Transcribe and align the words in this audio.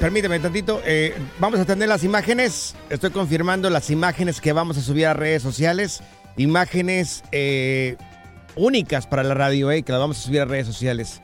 permíteme 0.00 0.38
tantito. 0.40 0.80
eh, 0.84 1.14
vamos 1.38 1.60
a 1.60 1.64
tener 1.64 1.88
las 1.88 2.04
imágenes. 2.04 2.74
Estoy 2.90 3.10
confirmando 3.10 3.70
las 3.70 3.90
imágenes 3.90 4.40
que 4.40 4.52
vamos 4.52 4.76
a 4.78 4.82
subir 4.82 5.06
a 5.06 5.14
redes 5.14 5.42
sociales. 5.42 6.00
Imágenes 6.36 7.24
eh, 7.32 7.96
únicas 8.56 9.06
para 9.06 9.22
la 9.24 9.34
radio, 9.34 9.70
eh, 9.70 9.82
que 9.82 9.92
las 9.92 10.00
vamos 10.00 10.18
a 10.18 10.22
subir 10.22 10.40
a 10.40 10.44
redes 10.44 10.66
sociales. 10.66 11.20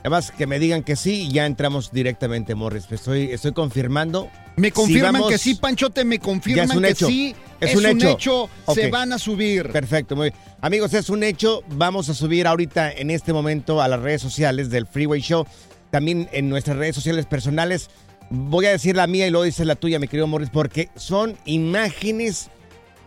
Además, 0.00 0.30
que 0.30 0.46
me 0.46 0.58
digan 0.58 0.82
que 0.82 0.96
sí 0.96 1.26
y 1.28 1.32
ya 1.32 1.44
entramos 1.44 1.92
directamente, 1.92 2.54
Morris. 2.54 2.86
Estoy, 2.90 3.32
estoy 3.32 3.52
confirmando. 3.52 4.30
Me 4.56 4.68
Si 4.68 4.72
confirman 4.72 5.12
vamos- 5.14 5.30
que 5.30 5.38
sí, 5.38 5.54
Panchote, 5.54 6.04
me 6.04 6.18
confirman 6.18 6.70
es 6.70 6.76
un 6.76 6.82
que 6.82 6.88
hecho. 6.90 7.06
sí. 7.06 7.34
Es 7.60 7.74
un 7.74 7.84
hecho. 7.84 8.48
se 8.74 8.90
van 8.90 9.12
a 9.12 9.18
subir. 9.18 9.70
Perfecto, 9.70 10.16
muy 10.16 10.30
bien. 10.30 10.42
Amigos, 10.62 10.94
es 10.94 11.10
un 11.10 11.22
hecho. 11.22 11.62
Vamos 11.68 12.08
a 12.08 12.14
subir 12.14 12.46
ahorita 12.46 12.90
en 12.90 13.10
este 13.10 13.34
momento 13.34 13.82
a 13.82 13.88
las 13.88 14.00
redes 14.00 14.22
sociales 14.22 14.70
del 14.70 14.86
Freeway 14.86 15.20
Show. 15.20 15.46
También 15.90 16.28
en 16.32 16.48
nuestras 16.48 16.78
redes 16.78 16.94
sociales 16.94 17.26
personales. 17.26 17.90
Voy 18.30 18.66
a 18.66 18.70
decir 18.70 18.94
la 18.96 19.06
mía 19.08 19.26
y 19.26 19.30
luego 19.30 19.44
dices 19.44 19.66
la 19.66 19.74
tuya, 19.74 19.98
mi 19.98 20.06
querido 20.08 20.26
Morris, 20.28 20.50
porque 20.50 20.88
son 20.94 21.36
imágenes 21.44 22.48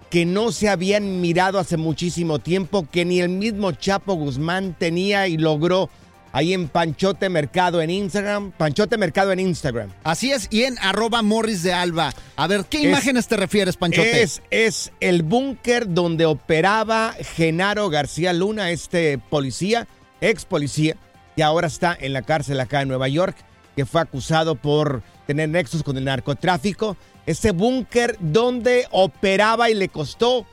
que 0.09 0.25
no 0.25 0.51
se 0.51 0.69
habían 0.69 1.21
mirado 1.21 1.59
hace 1.59 1.77
muchísimo 1.77 2.39
tiempo, 2.39 2.87
que 2.91 3.05
ni 3.05 3.19
el 3.21 3.29
mismo 3.29 3.71
Chapo 3.71 4.13
Guzmán 4.15 4.75
tenía 4.77 5.27
y 5.27 5.37
logró 5.37 5.89
ahí 6.33 6.53
en 6.53 6.67
Panchote 6.67 7.29
Mercado 7.29 7.81
en 7.81 7.89
Instagram. 7.89 8.51
Panchote 8.51 8.97
Mercado 8.97 9.31
en 9.31 9.39
Instagram. 9.39 9.89
Así 10.03 10.31
es, 10.31 10.47
y 10.51 10.63
en 10.63 10.77
arroba 10.79 11.21
Morris 11.21 11.63
de 11.63 11.73
Alba. 11.73 12.13
A 12.35 12.47
ver, 12.47 12.65
¿qué 12.65 12.79
Es- 12.79 12.83
imágenes 12.85 13.27
te 13.27 13.37
refieres, 13.37 13.77
Panchote? 13.77 14.21
Es, 14.23 14.41
es 14.51 14.91
el 14.99 15.23
búnker 15.23 15.91
donde 15.93 16.25
operaba 16.25 17.15
Genaro 17.35 17.89
García 17.89 18.33
Luna, 18.33 18.71
este 18.71 19.17
policía, 19.29 19.87
ex 20.21 20.43
policía, 20.45 20.95
que 21.35 21.43
ahora 21.43 21.67
está 21.67 21.97
en 21.99 22.13
la 22.13 22.23
cárcel 22.23 22.59
acá 22.59 22.81
en 22.81 22.89
Nueva 22.89 23.07
York, 23.07 23.35
que 23.75 23.85
fue 23.87 24.01
acusado 24.01 24.55
por 24.55 25.01
tener 25.25 25.49
nexos 25.49 25.83
con 25.83 25.97
el 25.97 26.05
narcotráfico. 26.05 26.97
Ese 27.25 27.51
búnker 27.51 28.17
donde 28.19 28.87
operaba 28.91 29.69
y 29.69 29.73
le 29.75 29.89
costó 29.89 30.45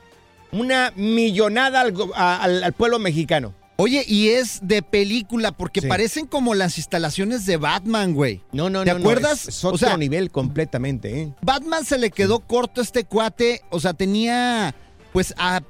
una 0.51 0.91
millonada 0.95 1.81
al, 1.81 2.73
pueblo 2.73 2.99
mexicano. 2.99 3.53
Oye, 3.77 4.03
y 4.07 4.29
es 4.29 4.59
de 4.61 4.83
película 4.83 5.51
porque 5.53 5.81
Sí. 5.81 5.87
parecen 5.87 6.27
como 6.27 6.53
las 6.53 6.77
instalaciones 6.77 7.45
de 7.47 7.57
Batman, 7.57 8.13
güey. 8.13 8.41
No, 8.51 8.69
no, 8.69 8.83
¿Te 8.83 8.91
no, 8.91 8.99
no, 8.99 9.01
acuerdas? 9.09 9.43
es, 9.43 9.47
es 9.57 9.65
otro 9.65 9.75
O 9.75 9.77
sea, 9.79 9.97
nivel 9.97 10.29
completamente, 10.29 11.21
¿eh? 11.21 11.33
Batman 11.41 11.83
se 11.83 11.97
le 11.97 12.11
quedó 12.11 12.41
corto 12.41 12.81
a 12.81 12.83
este 12.83 13.05
cuate, 13.05 13.61
o 13.71 13.79
sea, 13.79 13.93
tenía 13.93 14.75
pues 15.13 15.33
a 15.37 15.61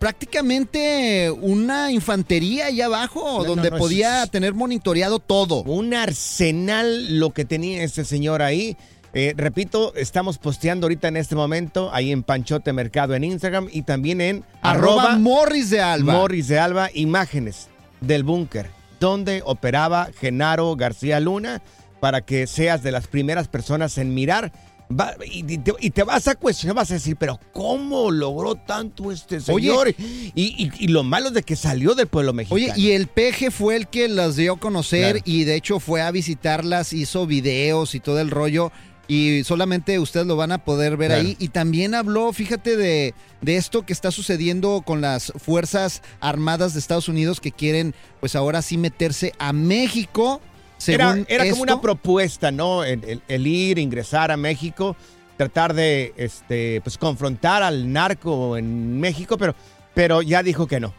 prácticamente 0.00 1.30
una 1.30 1.92
infantería 1.92 2.66
allá 2.66 2.86
abajo 2.86 3.38
No, 3.38 3.44
donde 3.44 3.70
no, 3.70 3.76
no, 3.76 3.80
podía 3.82 4.24
es- 4.24 4.30
tener 4.30 4.54
monitoreado 4.54 5.18
todo. 5.20 5.62
Un 5.62 5.94
arsenal 5.94 7.18
lo 7.20 7.30
que 7.30 7.44
tenía 7.44 7.84
este 7.84 8.04
señor 8.04 8.42
ahí. 8.42 8.76
Eh, 9.12 9.34
repito, 9.36 9.92
estamos 9.96 10.38
posteando 10.38 10.86
ahorita 10.86 11.08
en 11.08 11.16
este 11.16 11.34
momento 11.34 11.90
ahí 11.92 12.12
en 12.12 12.22
Panchote 12.22 12.72
Mercado 12.72 13.14
en 13.14 13.24
Instagram 13.24 13.68
y 13.72 13.82
también 13.82 14.20
en 14.20 14.44
Arroba 14.62 15.02
arroba 15.02 15.18
Morris 15.18 15.70
de 15.70 15.80
Alba. 15.80 16.12
Morris 16.14 16.48
de 16.48 16.58
Alba 16.58 16.90
imágenes 16.94 17.68
del 18.00 18.22
búnker 18.24 18.70
donde 19.00 19.42
operaba 19.44 20.10
Genaro 20.20 20.76
García 20.76 21.20
Luna 21.20 21.60
para 22.00 22.20
que 22.22 22.46
seas 22.46 22.82
de 22.82 22.92
las 22.92 23.06
primeras 23.06 23.48
personas 23.48 23.98
en 23.98 24.14
mirar. 24.14 24.52
Va- 24.92 25.14
y, 25.24 25.42
te, 25.58 25.72
y 25.80 25.90
te 25.90 26.02
vas 26.02 26.26
a 26.26 26.34
cuestionar, 26.34 26.74
vas 26.74 26.90
a 26.90 26.94
decir, 26.94 27.16
pero 27.16 27.38
¿cómo 27.52 28.10
logró 28.10 28.56
tanto 28.56 29.12
este 29.12 29.40
señor? 29.40 29.94
y, 29.96 30.32
y- 30.34 30.70
y 30.78 30.88
lo 30.88 31.04
malo 31.04 31.28
es 31.28 31.34
de 31.34 31.42
que 31.44 31.54
salió 31.54 31.94
del 31.94 32.08
pueblo 32.08 32.32
mexicano. 32.32 32.56
Oye, 32.56 32.72
y 32.80 32.90
el 32.90 33.06
peje 33.06 33.50
fue 33.52 33.76
el 33.76 33.86
que 33.88 34.08
las 34.08 34.34
dio 34.36 34.54
a 34.54 34.58
conocer 34.58 35.12
Claro. 35.16 35.24
y 35.24 35.44
de 35.44 35.54
hecho 35.54 35.78
fue 35.78 36.02
a 36.02 36.10
visitarlas, 36.10 36.92
hizo 36.92 37.26
videos 37.26 37.94
y 37.94 38.00
todo 38.00 38.18
el 38.20 38.30
rollo. 38.30 38.72
Y 39.06 39.42
solamente 39.42 39.98
ustedes 39.98 40.26
lo 40.26 40.36
van 40.36 40.52
a 40.52 40.64
poder 40.64 40.96
ver 40.96 41.08
Claro. 41.10 41.22
ahí. 41.26 41.36
Y 41.40 41.48
también 41.48 41.96
habló, 41.96 42.32
fíjate, 42.32 42.76
de, 42.76 43.12
de 43.40 43.56
esto 43.56 43.84
que 43.84 43.92
está 43.92 44.12
sucediendo 44.12 44.82
con 44.86 45.00
las 45.00 45.32
Fuerzas 45.36 46.02
Armadas 46.20 46.74
de 46.74 46.78
Estados 46.78 47.08
Unidos 47.08 47.40
que 47.40 47.50
quieren, 47.50 47.92
pues 48.20 48.36
ahora 48.36 48.62
sí 48.62 48.76
meterse 48.78 49.32
a 49.40 49.52
México. 49.52 50.40
Era, 50.86 51.10
Según 51.12 51.26
era 51.28 51.50
como 51.50 51.62
una 51.62 51.80
propuesta, 51.80 52.50
¿no? 52.50 52.84
El, 52.84 53.02
el- 53.04 53.22
el 53.28 53.46
ir, 53.46 53.78
ingresar 53.78 54.30
a 54.30 54.36
México, 54.36 54.96
tratar 55.36 55.74
de 55.74 56.12
este, 56.16 56.80
pues, 56.82 56.98
confrontar 56.98 57.62
al 57.62 57.92
narco 57.92 58.56
en 58.56 58.98
México, 59.00 59.36
pero, 59.38 59.54
pero 59.94 60.22
ya 60.22 60.42
dijo 60.42 60.66
que 60.66 60.80
no, 60.80 60.92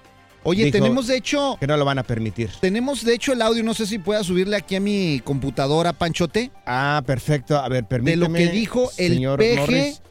Oye, 0.44 0.66
dijo- 0.66 0.78
tenemos 0.80 1.08
de 1.08 1.18
hecho, 1.18 1.58
que 1.59 1.68
no 1.68 1.78
lo 1.78 1.86
van 1.86 2.00
a 2.00 2.03
permitir. 2.03 2.50
tenemos 2.59 3.03
de 3.06 3.14
hecho 3.14 3.34
el 3.34 3.42
audio, 3.42 3.64
no 3.64 3.74
sé 3.75 3.86
si 3.86 4.00
pueda 4.00 4.24
subirle 4.24 4.56
aquí 4.56 4.75
a 4.75 4.80
mi 4.80 5.22
computadora, 5.24 5.94
Panchote. 5.94 6.52
Ah, 6.66 7.03
perfecto. 7.06 7.58
A 7.59 7.69
ver, 7.69 7.86
permíteme. 7.86 8.28
lo 8.28 8.34
que 8.34 8.48
dijo 8.50 8.90
el 8.98 9.13
señor 9.13 9.38
peje. 9.40 9.59
Morris. 9.59 10.02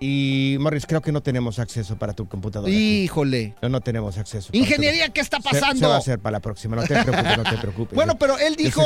Y 0.00 0.56
Morris, 0.60 0.86
creo 0.86 1.00
que 1.02 1.10
no 1.12 1.22
tenemos 1.22 1.58
acceso 1.58 1.96
para 1.98 2.12
tu 2.12 2.28
computadora. 2.28 2.72
Híjole. 2.72 3.54
No, 3.62 3.68
no 3.68 3.80
tenemos 3.80 4.16
acceso. 4.18 4.50
Ingeniería, 4.52 5.08
¿qué 5.08 5.20
está 5.20 5.38
tu- 5.38 5.48
Se- 5.48 5.56
Se, 5.56 5.60
pasando? 5.60 5.88
va 5.88 5.94
a 5.96 5.98
hacer 5.98 6.18
para 6.20 6.32
la 6.36 6.40
próxima. 6.40 6.76
No 6.76 6.82
te 6.82 6.88
preocupes, 7.02 7.36
no 7.36 7.42
te 7.44 7.56
preocupes. 7.58 7.94
Bueno, 7.96 8.16
pero 8.18 8.38
él 8.38 8.54
dijo 8.56 8.82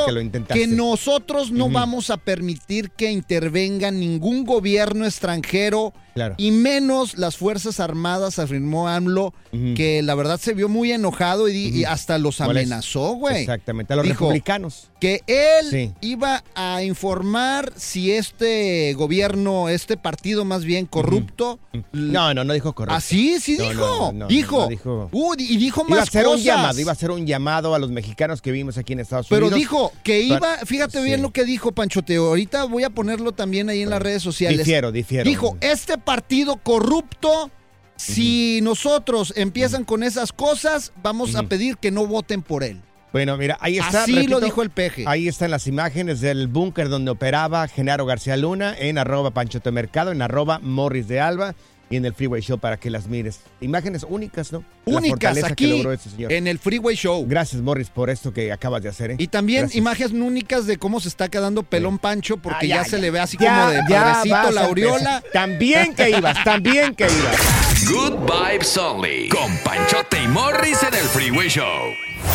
que 0.53 0.67
nosotros 0.67 1.51
no 1.51 1.69
vamos 1.69 2.11
a 2.11 2.17
permitir 2.17 2.91
que 2.91 3.11
intervenga 3.11 3.91
ningún 3.91 4.45
gobierno 4.45 5.05
extranjero 5.05 5.93
Claro. 6.15 6.35
y 6.37 6.51
menos 6.51 7.17
las 7.17 7.39
Fuerzas 7.39 7.81
Armadas, 7.81 8.39
afirmó 8.39 8.87
AMLO, 8.87 9.33
que 9.75 10.03
la 10.03 10.15
verdad 10.15 10.39
se 10.39 10.53
vio 10.53 10.69
muy 10.69 10.93
enojado 10.93 11.49
y, 11.49 11.85
hasta 11.85 12.19
los 12.19 12.43
amenazó, 12.43 13.15
güey. 13.15 13.41
Exactamente, 13.41 13.95
a 13.95 13.97
los 13.97 14.05
Dijo, 14.05 14.27
republicanos. 14.27 14.91
Que 15.01 15.23
él 15.27 15.71
Sí. 15.71 15.93
iba 16.03 16.45
a 16.55 16.83
informar 16.83 17.73
si 17.77 18.13
este 18.13 18.93
gobierno, 18.93 19.71
este 19.71 19.97
partido 19.97 20.45
más 20.45 20.65
bien 20.67 20.85
corrupto, 21.03 21.59
No, 21.93 22.33
no, 22.35 22.45
no 22.45 22.53
dijo 22.53 22.73
correcto. 22.75 22.97
Así, 22.97 23.39
sí 23.41 23.57
No, 23.59 23.69
dijo. 23.69 23.81
no, 23.87 24.13
no, 24.13 24.13
no, 24.13 24.27
dijo. 24.29 24.67
dijo. 24.69 25.09
Uh, 25.13 25.35
y 25.39 25.57
dijo 25.57 25.85
Iba 25.87 25.97
a 25.97 26.01
más 26.01 26.09
ser 26.11 26.25
cosas. 26.25 26.39
un 26.41 26.45
llamado, 26.45 26.81
iba 26.81 26.93
a 26.93 26.95
ser 26.95 27.11
un 27.11 27.27
llamado 27.27 27.75
a 27.75 27.79
los 27.79 27.91
mexicanos 27.91 28.41
que 28.43 28.51
vivimos 28.53 28.79
aquí 28.79 28.93
en 28.93 29.01
Estados 29.01 29.27
Pero 29.29 29.47
Unidos. 29.47 29.59
dijo 29.59 29.93
que 30.03 30.21
iba, 30.23 30.39
Pero- 30.41 30.67
fíjate 30.67 30.99
sí. 30.99 31.05
bien 31.05 31.23
lo 31.23 31.31
que 31.33 31.45
dijo 31.45 31.73
Panchoteo. 31.73 32.27
Ahorita 32.29 32.65
voy 32.65 32.85
a 32.85 32.91
ponerlo 32.91 33.33
también 33.33 33.69
ahí 33.69 33.83
en 33.83 33.91
las 33.91 34.01
redes 34.03 34.23
sociales. 34.23 34.59
Difiero, 34.59 34.93
difiero. 34.93 35.25
Dijo, 35.29 35.57
este 35.61 35.99
partido 35.99 36.57
corrupto, 36.57 37.51
si 37.97 38.61
nosotros 38.63 39.33
empiezan 39.37 39.85
con 39.85 40.03
esas 40.03 40.33
cosas, 40.33 40.93
vamos 41.03 41.35
a 41.37 41.45
pedir 41.45 41.77
que 41.77 41.91
no 41.91 42.07
voten 42.07 42.43
por 42.43 42.65
él. 42.65 42.81
Bueno, 43.13 43.37
mira, 43.37 43.59
ahí 43.61 43.79
está. 43.79 44.05
Así 44.05 44.15
repito, 44.15 44.31
lo 44.33 44.41
dijo 44.41 44.63
el 44.63 44.71
peje. 44.71 45.05
Ahí 45.07 45.29
están 45.29 45.51
las 45.51 45.67
imágenes 45.67 46.21
del 46.21 46.49
búnker 46.49 46.89
donde 46.89 47.11
operaba 47.11 47.69
Genaro 47.69 48.07
García 48.07 48.37
Luna 48.37 48.75
en 48.79 48.97
arroba 48.99 49.31
Panchote 49.33 49.71
Mercado, 49.71 50.13
en 50.13 50.23
arroba 50.23 50.59
Morris 50.63 51.09
de 51.09 51.21
Alba 51.21 51.55
y 51.91 51.97
en 51.97 52.07
el 52.07 52.15
Freeway 52.15 52.41
Show 52.41 52.59
para 52.59 52.79
que 52.79 52.89
las 52.89 53.07
mires. 53.09 53.41
Imágenes 53.61 54.07
únicas, 54.09 54.51
¿no? 54.51 54.65
Únicas 54.87 55.45
aquí 55.45 55.67
que 55.67 55.77
logró 55.77 55.93
este 55.93 56.09
señor. 56.09 56.33
en 56.33 56.47
el 56.47 56.59
Freeway 56.59 56.97
Show. 56.97 57.27
Gracias, 57.29 57.61
Morris, 57.61 57.91
por 57.91 58.09
esto 58.09 58.33
que 58.33 58.51
acabas 58.51 58.83
de 58.83 58.89
hacer. 58.89 59.11
¿eh? 59.11 59.17
Y 59.19 59.27
también 59.27 59.65
Gracias. 59.65 59.77
imágenes 59.77 60.13
únicas 60.13 60.65
de 60.67 60.79
cómo 60.79 60.99
se 60.99 61.09
está 61.09 61.29
quedando 61.29 61.65
pelón 61.65 61.99
Pancho, 61.99 62.39
porque 62.39 62.65
Ah, 62.73 62.77
ya, 62.77 62.85
se 62.85 62.97
le 62.99 63.11
ve 63.11 63.21
así 63.21 63.37
Ya, 63.39 63.55
como 63.61 63.71
de 63.73 63.83
padrecito 63.95 64.51
la 64.53 64.65
aureola. 64.65 65.23
También 65.35 65.95
que 65.95 66.09
ibas, 66.09 66.43
también 66.45 66.95
que 66.95 67.05
ibas. 67.05 67.87
Good 67.91 68.21
Vibes 68.21 68.75
Only. 68.79 69.29
Con 69.29 69.55
Panchote 69.59 70.17
y 70.25 70.29
Morris 70.29 70.83
en 70.83 70.95
el 70.95 71.05
Freeway 71.05 71.49
Show. 71.51 71.67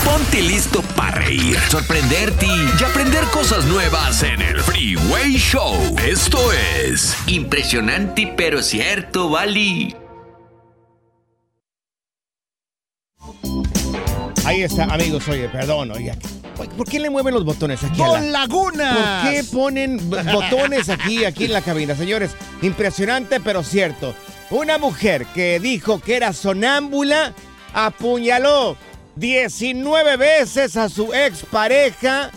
Ponte 0.04 0.42
listo 0.42 0.81
para 0.95 1.12
reír, 1.19 1.57
sorprenderte 1.69 2.45
y 2.45 2.84
aprender 2.84 3.24
cosas 3.25 3.66
nuevas 3.66 4.24
en 4.24 4.42
el 4.42 4.60
Freeway 4.62 5.36
Show. 5.38 5.95
Esto 6.06 6.51
es 6.51 7.16
Impresionante 7.28 8.34
pero 8.36 8.62
cierto, 8.62 9.30
Bali. 9.30 9.95
Ahí 14.45 14.62
está, 14.63 14.86
amigos, 14.86 15.28
oye, 15.28 15.50
perdón, 15.50 15.92
oye. 15.92 16.13
¿Por 16.75 16.88
qué 16.88 17.00
le 17.00 17.10
mueven 17.10 17.34
los 17.34 17.44
botones 17.45 17.84
aquí? 17.84 18.01
a 18.01 18.07
la- 18.07 18.19
¡Don 18.19 18.31
Laguna! 18.31 19.22
¿Por 19.24 19.31
qué 19.31 19.44
ponen 19.44 20.10
botones 20.10 20.89
aquí, 20.89 21.25
aquí 21.25 21.45
en 21.45 21.54
la 21.54 21.62
cabina? 21.62 21.95
Señores, 21.95 22.31
impresionante 22.62 23.39
pero 23.39 23.63
cierto. 23.63 24.16
Una 24.50 24.78
mujer 24.78 25.25
que 25.36 25.60
dijo 25.60 26.00
que 26.00 26.16
era 26.16 26.31
sonámbula 26.34 27.34
apuñaló 27.74 28.78
19 29.18 30.18
veces 30.18 30.75
a 30.78 30.90
su 30.90 31.14
expareja 31.14 32.31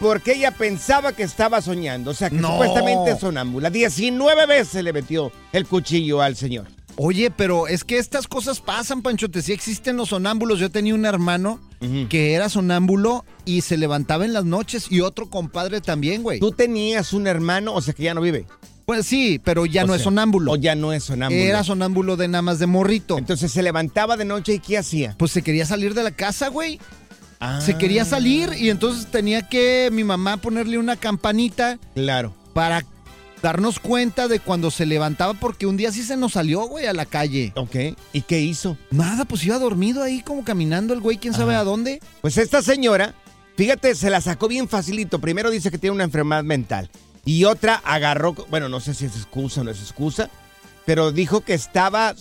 porque 0.00 0.32
ella 0.32 0.50
pensaba 0.50 1.12
que 1.12 1.22
estaba 1.22 1.60
soñando. 1.60 2.10
O 2.10 2.14
sea, 2.14 2.30
que 2.30 2.36
No. 2.36 2.52
supuestamente 2.52 3.12
es 3.12 3.20
sonámbula. 3.20 3.70
19 3.70 4.46
veces 4.46 4.82
le 4.84 4.92
metió 4.92 5.32
el 5.52 5.66
cuchillo 5.66 6.20
al 6.22 6.36
señor. 6.36 6.66
Oye, 6.96 7.30
pero 7.30 7.66
es 7.66 7.82
que 7.84 7.98
estas 7.98 8.28
cosas 8.28 8.60
pasan, 8.60 9.02
Panchote. 9.02 9.42
Sí 9.42 9.52
existen 9.52 9.96
los 9.96 10.10
sonámbulos. 10.10 10.60
Yo 10.60 10.70
tenía 10.70 10.94
un 10.94 11.04
hermano 11.06 11.60
que 12.08 12.32
era 12.32 12.48
sonámbulo 12.48 13.26
y 13.44 13.60
se 13.60 13.76
levantaba 13.76 14.24
en 14.24 14.32
las 14.32 14.44
noches 14.46 14.86
y 14.90 15.00
otro 15.02 15.28
compadre 15.28 15.80
también, 15.82 16.22
güey. 16.22 16.40
Tú 16.40 16.50
tenías 16.52 17.12
un 17.12 17.26
hermano, 17.26 17.74
o 17.74 17.82
sea, 17.82 17.92
que 17.92 18.04
ya 18.04 18.14
no 18.14 18.22
vive. 18.22 18.46
Pues 18.86 19.06
sí, 19.06 19.40
pero 19.42 19.64
ya 19.66 19.84
O 19.84 19.86
no 19.86 19.94
es 19.94 20.00
sea, 20.00 20.04
sonámbulo. 20.04 20.52
O 20.52 20.56
ya 20.56 20.74
no 20.74 20.92
es 20.92 21.04
sonámbulo. 21.04 21.42
Era 21.42 21.64
sonámbulo 21.64 22.16
de 22.16 22.28
nada 22.28 22.42
más 22.42 22.58
de 22.58 22.66
morrito. 22.66 23.16
Entonces 23.18 23.50
se 23.52 23.62
levantaba 23.62 24.16
de 24.16 24.24
noche 24.24 24.54
y 24.54 24.58
¿qué 24.58 24.78
hacía? 24.78 25.14
Pues 25.18 25.32
se 25.32 25.42
quería 25.42 25.64
salir 25.66 25.94
de 25.94 26.02
la 26.02 26.10
casa, 26.10 26.48
güey. 26.48 26.78
Ah, 27.40 27.60
Se 27.60 27.76
quería 27.76 28.04
salir 28.04 28.50
y 28.58 28.70
entonces 28.70 29.06
tenía 29.10 29.48
que 29.48 29.90
mi 29.92 30.04
mamá 30.04 30.36
ponerle 30.38 30.78
una 30.78 30.96
campanita 30.96 31.78
Claro. 31.94 32.34
para 32.54 32.84
darnos 33.42 33.78
cuenta 33.80 34.28
de 34.28 34.40
cuando 34.40 34.70
se 34.70 34.86
levantaba 34.86 35.34
porque 35.34 35.66
un 35.66 35.76
día 35.76 35.92
sí 35.92 36.02
se 36.02 36.16
nos 36.16 36.32
salió, 36.32 36.62
güey, 36.62 36.86
a 36.86 36.94
la 36.94 37.04
calle. 37.04 37.52
Ok. 37.56 37.76
¿Y 38.14 38.22
qué 38.22 38.40
hizo? 38.40 38.78
Nada, 38.90 39.24
pues 39.26 39.44
iba 39.44 39.58
dormido 39.58 40.02
ahí 40.02 40.20
como 40.22 40.44
caminando 40.44 40.94
el 40.94 41.00
güey, 41.00 41.18
quién 41.18 41.34
sabe 41.34 41.52
Ajá. 41.52 41.60
a 41.62 41.64
dónde. 41.64 42.00
Pues 42.22 42.38
esta 42.38 42.62
señora, 42.62 43.14
fíjate, 43.56 43.94
se 43.94 44.08
la 44.08 44.22
sacó 44.22 44.48
bien 44.48 44.66
facilito. 44.68 45.18
Primero 45.20 45.50
dice 45.50 45.70
que 45.70 45.76
tiene 45.78 45.94
una 45.94 46.04
enfermedad 46.04 46.44
mental. 46.44 46.88
Y 47.24 47.44
otra 47.44 47.80
agarró, 47.84 48.34
bueno, 48.50 48.68
no 48.68 48.80
sé 48.80 48.94
si 48.94 49.06
es 49.06 49.16
excusa 49.16 49.60
o 49.60 49.64
no 49.64 49.70
es 49.70 49.80
excusa, 49.80 50.30
pero 50.84 51.12
dijo 51.12 51.40
que 51.40 51.54
estaba 51.54 52.14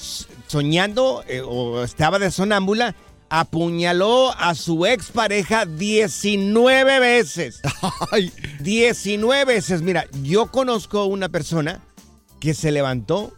soñando 0.47 1.23
eh, 1.27 1.41
o 1.41 1.83
estaba 1.83 2.19
de 2.19 2.31
sonámbula, 2.31 2.95
apuñaló 3.29 4.31
a 4.37 4.55
su 4.55 4.85
expareja 4.85 5.65
19 5.65 6.99
veces. 6.99 7.61
Ay, 8.11 8.31
19 8.59 9.45
veces. 9.45 9.81
Mira, 9.81 10.05
yo 10.21 10.51
conozco 10.51 11.05
una 11.05 11.29
persona 11.29 11.81
que 12.39 12.53
se 12.53 12.71
levantó, 12.71 13.33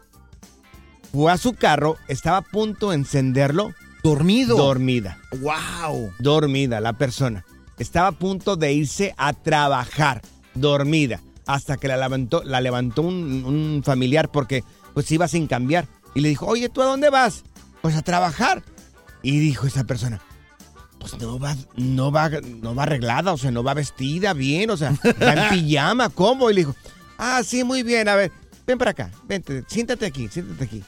fue 1.14 1.32
a 1.32 1.38
su 1.38 1.54
carro, 1.54 1.96
estaba 2.08 2.38
a 2.38 2.42
punto 2.42 2.90
de 2.90 2.96
encenderlo, 2.96 3.74
dormido. 4.04 4.58
dormida. 4.58 5.18
wow. 5.40 6.12
dormida 6.20 6.82
la 6.82 6.94
persona. 6.94 7.46
Estaba 7.80 8.08
a 8.08 8.12
punto 8.12 8.56
de 8.56 8.74
irse 8.74 9.14
a 9.18 9.34
trabajar, 9.34 10.22
dormida, 10.54 11.22
hasta 11.46 11.78
que 11.78 11.88
la 11.88 11.98
levantó, 11.98 12.44
la 12.44 12.62
levantó 12.62 13.02
un, 13.04 13.44
un 13.46 13.82
familiar 13.84 14.30
porque 14.32 14.64
pues 14.94 15.12
iba 15.12 15.28
sin 15.28 15.48
cambiar. 15.48 15.88
Y 16.14 16.22
le 16.22 16.30
dijo, 16.30 16.46
oye, 16.46 16.70
¿tú 16.70 16.82
a 16.82 16.86
dónde 16.86 17.10
vas? 17.10 17.44
Pues 17.82 17.96
a 17.96 18.02
trabajar. 18.02 18.64
Y 19.22 19.40
dijo 19.40 19.68
esa 19.68 19.84
persona, 19.84 20.22
pues 21.00 21.18
no 21.20 21.38
va, 21.40 21.56
no 21.76 22.12
va, 22.12 22.30
no 22.30 22.74
va 22.76 22.84
arreglada, 22.84 23.34
o 23.34 23.38
sea, 23.38 23.52
no 23.52 23.64
va 23.64 23.74
vestida 23.74 24.34
bien, 24.34 24.70
o 24.70 24.78
sea, 24.78 24.94
va 25.22 25.34
en 25.34 25.50
pijama, 25.66 26.10
¿cómo? 26.10 26.50
Y 26.50 26.54
le 26.54 26.62
dijo, 26.62 26.76
ah, 27.18 27.42
sí, 27.44 27.64
muy 27.64 27.84
bien, 27.84 28.08
a 28.08 28.16
ver, 28.16 28.32
ven 28.68 28.78
para 28.78 28.92
acá, 28.92 29.12
vente, 29.24 29.64
siéntate 29.68 30.06
aquí, 30.06 30.28
siéntate 30.30 30.64
aquí. 30.64 30.84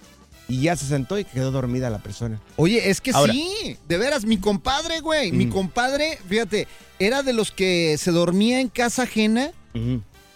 Y 0.50 0.62
ya 0.62 0.75
se 0.77 0.86
sentó 0.86 1.19
y 1.19 1.25
quedó 1.25 1.51
dormida 1.51 1.89
la 1.89 1.98
persona. 1.98 2.39
Oye, 2.56 2.89
es 2.89 3.01
que 3.01 3.12
Ahora. 3.12 3.33
sí, 3.33 3.77
de 3.88 3.98
veras, 3.98 4.24
mi 4.24 4.38
compadre, 4.38 5.01
güey, 5.01 5.31
mi 5.33 5.48
Mm. 5.48 5.51
compadre, 5.51 6.18
fíjate, 6.30 6.68
era 7.00 7.21
de 7.21 7.33
los 7.33 7.51
que 7.51 7.98
se 8.00 8.12
dormía 8.12 8.62
en 8.62 8.69
casa 8.69 9.04
ajena. 9.04 9.51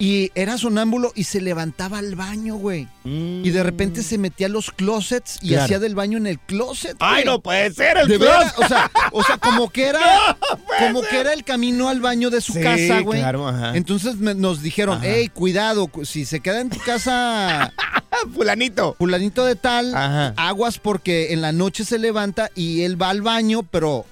Y 0.01 0.31
era 0.33 0.57
sonámbulo 0.57 1.11
y 1.13 1.25
se 1.25 1.41
levantaba 1.41 1.99
al 1.99 2.15
baño, 2.15 2.55
güey. 2.55 2.87
Y 3.05 3.49
de 3.51 3.61
repente 3.61 4.01
se 4.01 4.17
metía 4.17 4.47
a 4.47 4.49
los 4.49 4.71
closets 4.71 5.37
y 5.43 5.49
Claro. 5.49 5.63
hacía 5.65 5.79
del 5.79 5.93
baño 5.93 6.17
en 6.17 6.25
el 6.25 6.39
closet. 6.39 6.95
¡Ay, 6.99 7.23
güey. 7.23 7.25
no 7.25 7.39
puede 7.41 7.71
ser 7.71 7.97
el 7.97 8.07
De 8.07 8.17
closet! 8.17 8.39
veras, 8.39 8.53
o 8.57 8.67
sea, 8.67 8.91
o 9.11 9.23
sea, 9.23 9.37
como 9.37 9.69
que 9.69 9.85
era, 9.87 9.99
como 10.79 11.01
que 11.03 11.19
era 11.19 11.33
el 11.33 11.43
camino 11.43 11.87
al 11.87 12.01
baño 12.01 12.31
de 12.31 12.41
su 12.41 12.53
Sí, 12.53 12.61
casa, 12.61 13.01
güey. 13.01 13.19
claro, 13.19 13.47
ajá. 13.47 13.77
Entonces 13.77 14.15
me- 14.15 14.33
nos 14.33 14.63
dijeron, 14.63 14.97
Ajá. 14.97 15.05
hey, 15.07 15.29
cuidado, 15.31 15.85
cu- 15.87 16.03
si 16.05 16.25
se 16.25 16.39
queda 16.39 16.61
en 16.61 16.69
tu 16.71 16.79
casa 16.79 17.71
Fulanito. 18.33 18.95
fulanito 18.97 19.45
de 19.45 19.55
tal, 19.55 19.93
Ajá. 19.95 20.33
aguas 20.37 20.79
porque 20.79 21.33
en 21.33 21.41
la 21.41 21.51
noche 21.51 21.85
se 21.85 21.99
levanta 21.99 22.49
y 22.55 22.81
él 22.81 22.99
va 23.01 23.09
al 23.09 23.21
baño, 23.21 23.63
pero 23.69 24.05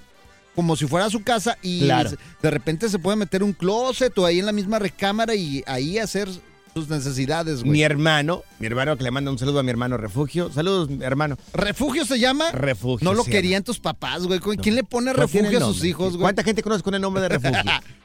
como 0.59 0.75
si 0.75 0.87
fuera 0.87 1.05
a 1.05 1.09
su 1.09 1.23
casa 1.23 1.57
y 1.61 1.79
Claro. 1.85 2.11
de 2.41 2.51
repente 2.51 2.89
se 2.89 2.99
puede 2.99 3.15
meter 3.15 3.43
un 3.43 3.53
closet 3.53 4.17
o 4.17 4.25
ahí 4.25 4.39
en 4.39 4.45
la 4.45 4.51
misma 4.51 4.77
recámara 4.77 5.33
y 5.33 5.63
ahí 5.67 5.97
hacer 5.97 6.27
sus 6.73 6.89
necesidades, 6.89 7.63
Mi 7.63 7.69
güey. 7.69 7.81
hermano, 7.83 8.43
mi 8.59 8.67
hermano 8.67 8.97
que 8.97 9.03
le 9.05 9.11
manda 9.11 9.31
un 9.31 9.39
saludo 9.39 9.59
a 9.59 9.63
mi 9.63 9.69
hermano 9.69 9.95
Refugio. 9.95 10.51
Saludos, 10.51 10.89
mi 10.89 11.01
hermano. 11.03 11.37
¿Refugio 11.53 12.03
se 12.05 12.19
llama? 12.19 12.51
Refugio. 12.51 13.05
No 13.05 13.13
lo 13.13 13.23
querían 13.23 13.63
tus 13.63 13.79
papás, 13.79 14.27
güey. 14.27 14.39
¿Quién 14.61 14.75
le 14.75 14.83
pone 14.83 15.13
refugio 15.13 15.57
a 15.59 15.61
sus 15.61 15.83
hijos, 15.85 16.09
güey? 16.11 16.21
¿Cuánta 16.23 16.43
gente 16.43 16.61
conoce 16.61 16.83
con 16.83 16.93
el 16.93 17.01
nombre 17.01 17.21
de 17.23 17.29
Refugio? 17.37 17.61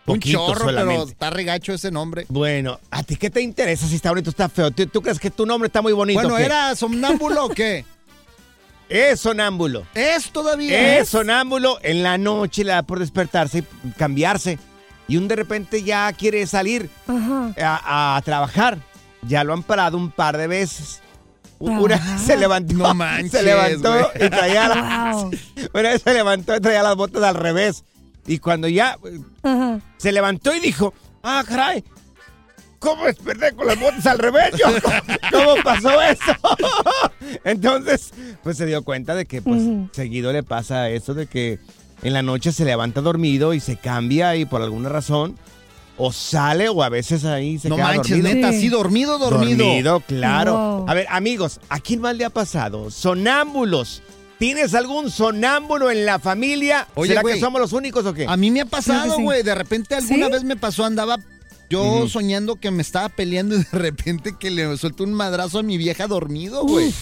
Un 0.07 0.21
chorro, 0.21 0.67
pero 0.67 1.03
está 1.09 1.31
regacho 1.31 1.73
ese 1.73 1.91
nombre. 1.91 2.25
Bueno, 2.29 2.79
¿a 2.91 3.03
ti 3.03 3.17
qué 3.17 3.31
te 3.31 3.41
interesa 3.43 3.89
si 3.89 3.97
está 3.97 4.11
bonito 4.11 4.31
o 4.31 4.33
está 4.33 4.49
feo? 4.49 4.71
¿Tú, 4.71 4.87
tú 4.87 5.03
crees 5.03 5.19
que 5.19 5.31
tu 5.31 5.45
nombre 5.45 5.67
está 5.67 5.83
muy 5.83 5.93
bonito? 5.93 6.21
Bueno? 6.23 6.39
¿era 6.39 6.77
somnámbulo 6.77 7.47
o 7.47 7.49
qué? 7.49 7.85
Es 8.89 9.21
sonámbulo. 9.21 9.85
¿Es 9.95 10.31
todavía? 10.31 10.99
Es 10.99 11.09
sonámbulo. 11.09 11.79
En 11.83 12.03
la 12.03 12.19
noche 12.19 12.65
le 12.65 12.73
da 12.73 12.83
por 12.83 12.99
despertarse 12.99 13.65
y 13.85 13.91
cambiarse. 13.93 14.59
Y 15.09 15.17
un 15.17 15.29
de 15.29 15.37
repente 15.37 15.83
ya 15.83 16.13
quiere 16.13 16.47
salir 16.47 16.89
a, 17.09 18.17
a 18.17 18.23
trabajar. 18.23 18.79
Ya 19.23 19.43
lo 19.45 19.53
han 19.53 19.63
parado 19.63 19.97
un 19.97 20.11
par 20.11 20.37
de 20.37 20.47
veces. 20.47 21.01
Una 21.59 21.97
vez 21.97 22.21
se 22.27 22.37
levantó. 22.37 22.75
No 22.75 22.95
manches, 22.95 23.31
Se 23.33 23.43
levantó 23.43 24.11
y 24.15 24.29
traía 24.29 24.69
la, 24.69 25.13
Wow. 25.15 25.31
Una 25.73 25.83
vez 25.91 26.03
se 26.03 26.13
levantó 26.13 26.57
y 26.57 26.61
traía 26.61 26.83
las 26.83 26.97
botas 26.97 27.23
al 27.23 27.35
revés. 27.35 27.85
Y 28.27 28.39
cuando 28.39 28.69
ya 28.69 28.99
Ajá. 29.43 29.81
se 29.97 30.13
levantó 30.13 30.55
y 30.55 30.61
dijo, 30.61 30.93
ah, 31.23 31.43
caray, 31.47 31.85
¿cómo 32.85 33.05
desperté 33.07 33.53
con 33.55 33.67
las 33.67 33.81
botas 33.81 34.07
al 34.07 34.19
revés? 34.19 34.53
Yo, 34.53 34.67
¿cómo, 35.33 35.55
pasó 35.65 36.01
eso? 36.03 36.33
Entonces, 37.45 38.13
pues 38.43 38.57
se 38.57 38.67
dio 38.67 38.83
cuenta 38.85 39.15
de 39.15 39.27
que 39.27 39.43
pues 39.43 39.63
seguido 39.93 40.33
le 40.33 40.43
pasa 40.43 40.91
eso 40.91 41.15
de 41.15 41.27
que 41.27 41.59
en 42.03 42.13
la 42.13 42.23
noche 42.23 42.53
se 42.53 42.65
levanta 42.65 43.01
dormido 43.01 43.55
y 43.55 43.61
se 43.61 43.77
cambia 43.77 44.37
y 44.37 44.45
por 44.45 44.63
alguna 44.63 44.89
razón 44.89 45.37
o 45.97 46.13
sale 46.13 46.69
o 46.69 46.83
a 46.83 46.89
veces 46.89 47.25
ahí 47.25 47.59
se 47.59 47.69
no 47.69 47.77
queda 47.77 47.87
manches, 47.87 48.23
dormido. 48.23 48.35
neta, 48.35 48.53
Sí. 48.53 48.61
sí, 48.63 48.69
dormido, 48.69 49.19
dormido. 49.19 49.65
Dormido, 49.65 50.01
claro. 50.01 50.53
Wow. 50.57 50.89
A 50.89 50.95
ver, 50.95 51.07
amigos, 51.09 51.61
¿a 51.69 51.81
quién 51.81 52.01
más 52.01 52.17
le 52.17 52.25
ha 52.25 52.31
pasado? 52.31 52.91
Sonámbulos. 52.91 54.03
¿Tienes 54.39 54.75
algún 54.75 55.11
sonámbulo 55.11 55.93
en 55.93 56.05
la 56.05 56.19
familia? 56.19 56.89
Oye, 56.97 57.11
¿Será 57.15 57.23
que 57.23 57.39
somos 57.39 57.61
los 57.61 57.73
únicos 57.73 58.05
o 58.05 58.13
qué? 58.13 58.27
A 58.29 58.37
mí 58.37 58.51
me 58.51 58.63
ha 58.63 58.67
pasado, 58.67 59.17
sí. 59.17 59.23
güey. 59.23 59.45
De 59.45 59.55
repente 59.55 59.95
alguna 59.95 60.27
¿Sí? 60.27 60.33
vez 60.33 60.45
me 60.45 60.57
pasó, 60.57 60.85
andaba 60.85 61.19
yo 61.75 62.09
soñando 62.09 62.57
que 62.57 62.71
me 62.71 62.83
estaba 62.83 63.09
peleando 63.09 63.55
y 63.57 63.59
de 63.59 63.79
repente 63.79 64.35
que 64.39 64.51
le 64.51 64.77
suelto 64.77 65.05
un 65.05 65.13
madrazo 65.15 65.59
a 65.59 65.63
mi 65.63 65.77
vieja 65.79 66.07
dormido, 66.07 66.63
güey. 66.65 66.93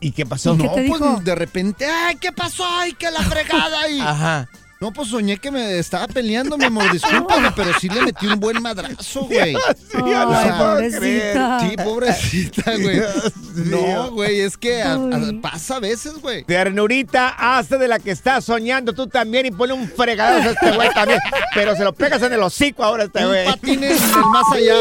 ¿Y 0.00 0.10
qué 0.12 0.26
pasó? 0.26 0.54
¿Y 0.54 0.58
qué 0.58 0.64
No, 0.64 0.72
te 0.74 0.88
pues 0.88 1.00
dijo? 1.00 1.20
de 1.22 1.34
repente, 1.34 1.86
ay, 1.86 2.16
¿qué 2.16 2.32
pasó? 2.32 2.64
Ay, 2.66 2.92
que 2.94 3.10
la 3.10 3.22
fregada 3.22 3.88
y 3.88 4.00
Ajá. 4.00 4.48
No, 4.82 4.92
pues 4.92 5.10
soñé 5.10 5.36
que 5.38 5.52
me 5.52 5.78
estaba 5.78 6.08
peleando, 6.08 6.58
mi 6.58 6.64
amor, 6.64 6.90
discúlpame, 6.90 7.52
pero 7.56 7.70
sí 7.78 7.88
le 7.88 8.02
metí 8.02 8.26
un 8.26 8.40
buen 8.40 8.60
madrazo, 8.60 9.20
güey. 9.26 9.54
Sí, 9.92 9.98
puedo 9.98 10.76
creer. 10.98 11.36
pobrecita. 11.36 11.60
Sí, 11.60 11.76
pobrecita, 11.76 12.76
güey. 12.78 13.02
No, 13.54 14.10
güey, 14.10 14.40
es 14.40 14.56
que 14.56 14.82
a- 14.82 14.94
a- 14.94 14.98
Uy. 14.98 15.38
pasa 15.40 15.76
a 15.76 15.78
veces, 15.78 16.14
güey. 16.14 16.42
Ternurita, 16.42 17.28
hazte 17.28 17.78
de 17.78 17.86
la 17.86 18.00
que 18.00 18.10
estás 18.10 18.44
soñando 18.44 18.92
tú 18.92 19.06
también 19.06 19.46
y 19.46 19.52
ponle 19.52 19.74
un 19.74 19.88
fregadazo 19.88 20.48
a 20.48 20.52
este 20.52 20.72
güey 20.72 20.92
también. 20.94 21.20
Pero 21.54 21.76
se 21.76 21.84
lo 21.84 21.92
pegas 21.92 22.20
en 22.22 22.32
el 22.32 22.42
hocico 22.42 22.82
ahora 22.82 23.04
a 23.04 23.06
este 23.06 23.24
güey. 23.24 23.44
patines 23.46 24.00
del 24.00 24.24
más 24.32 24.44
allá. 24.52 24.74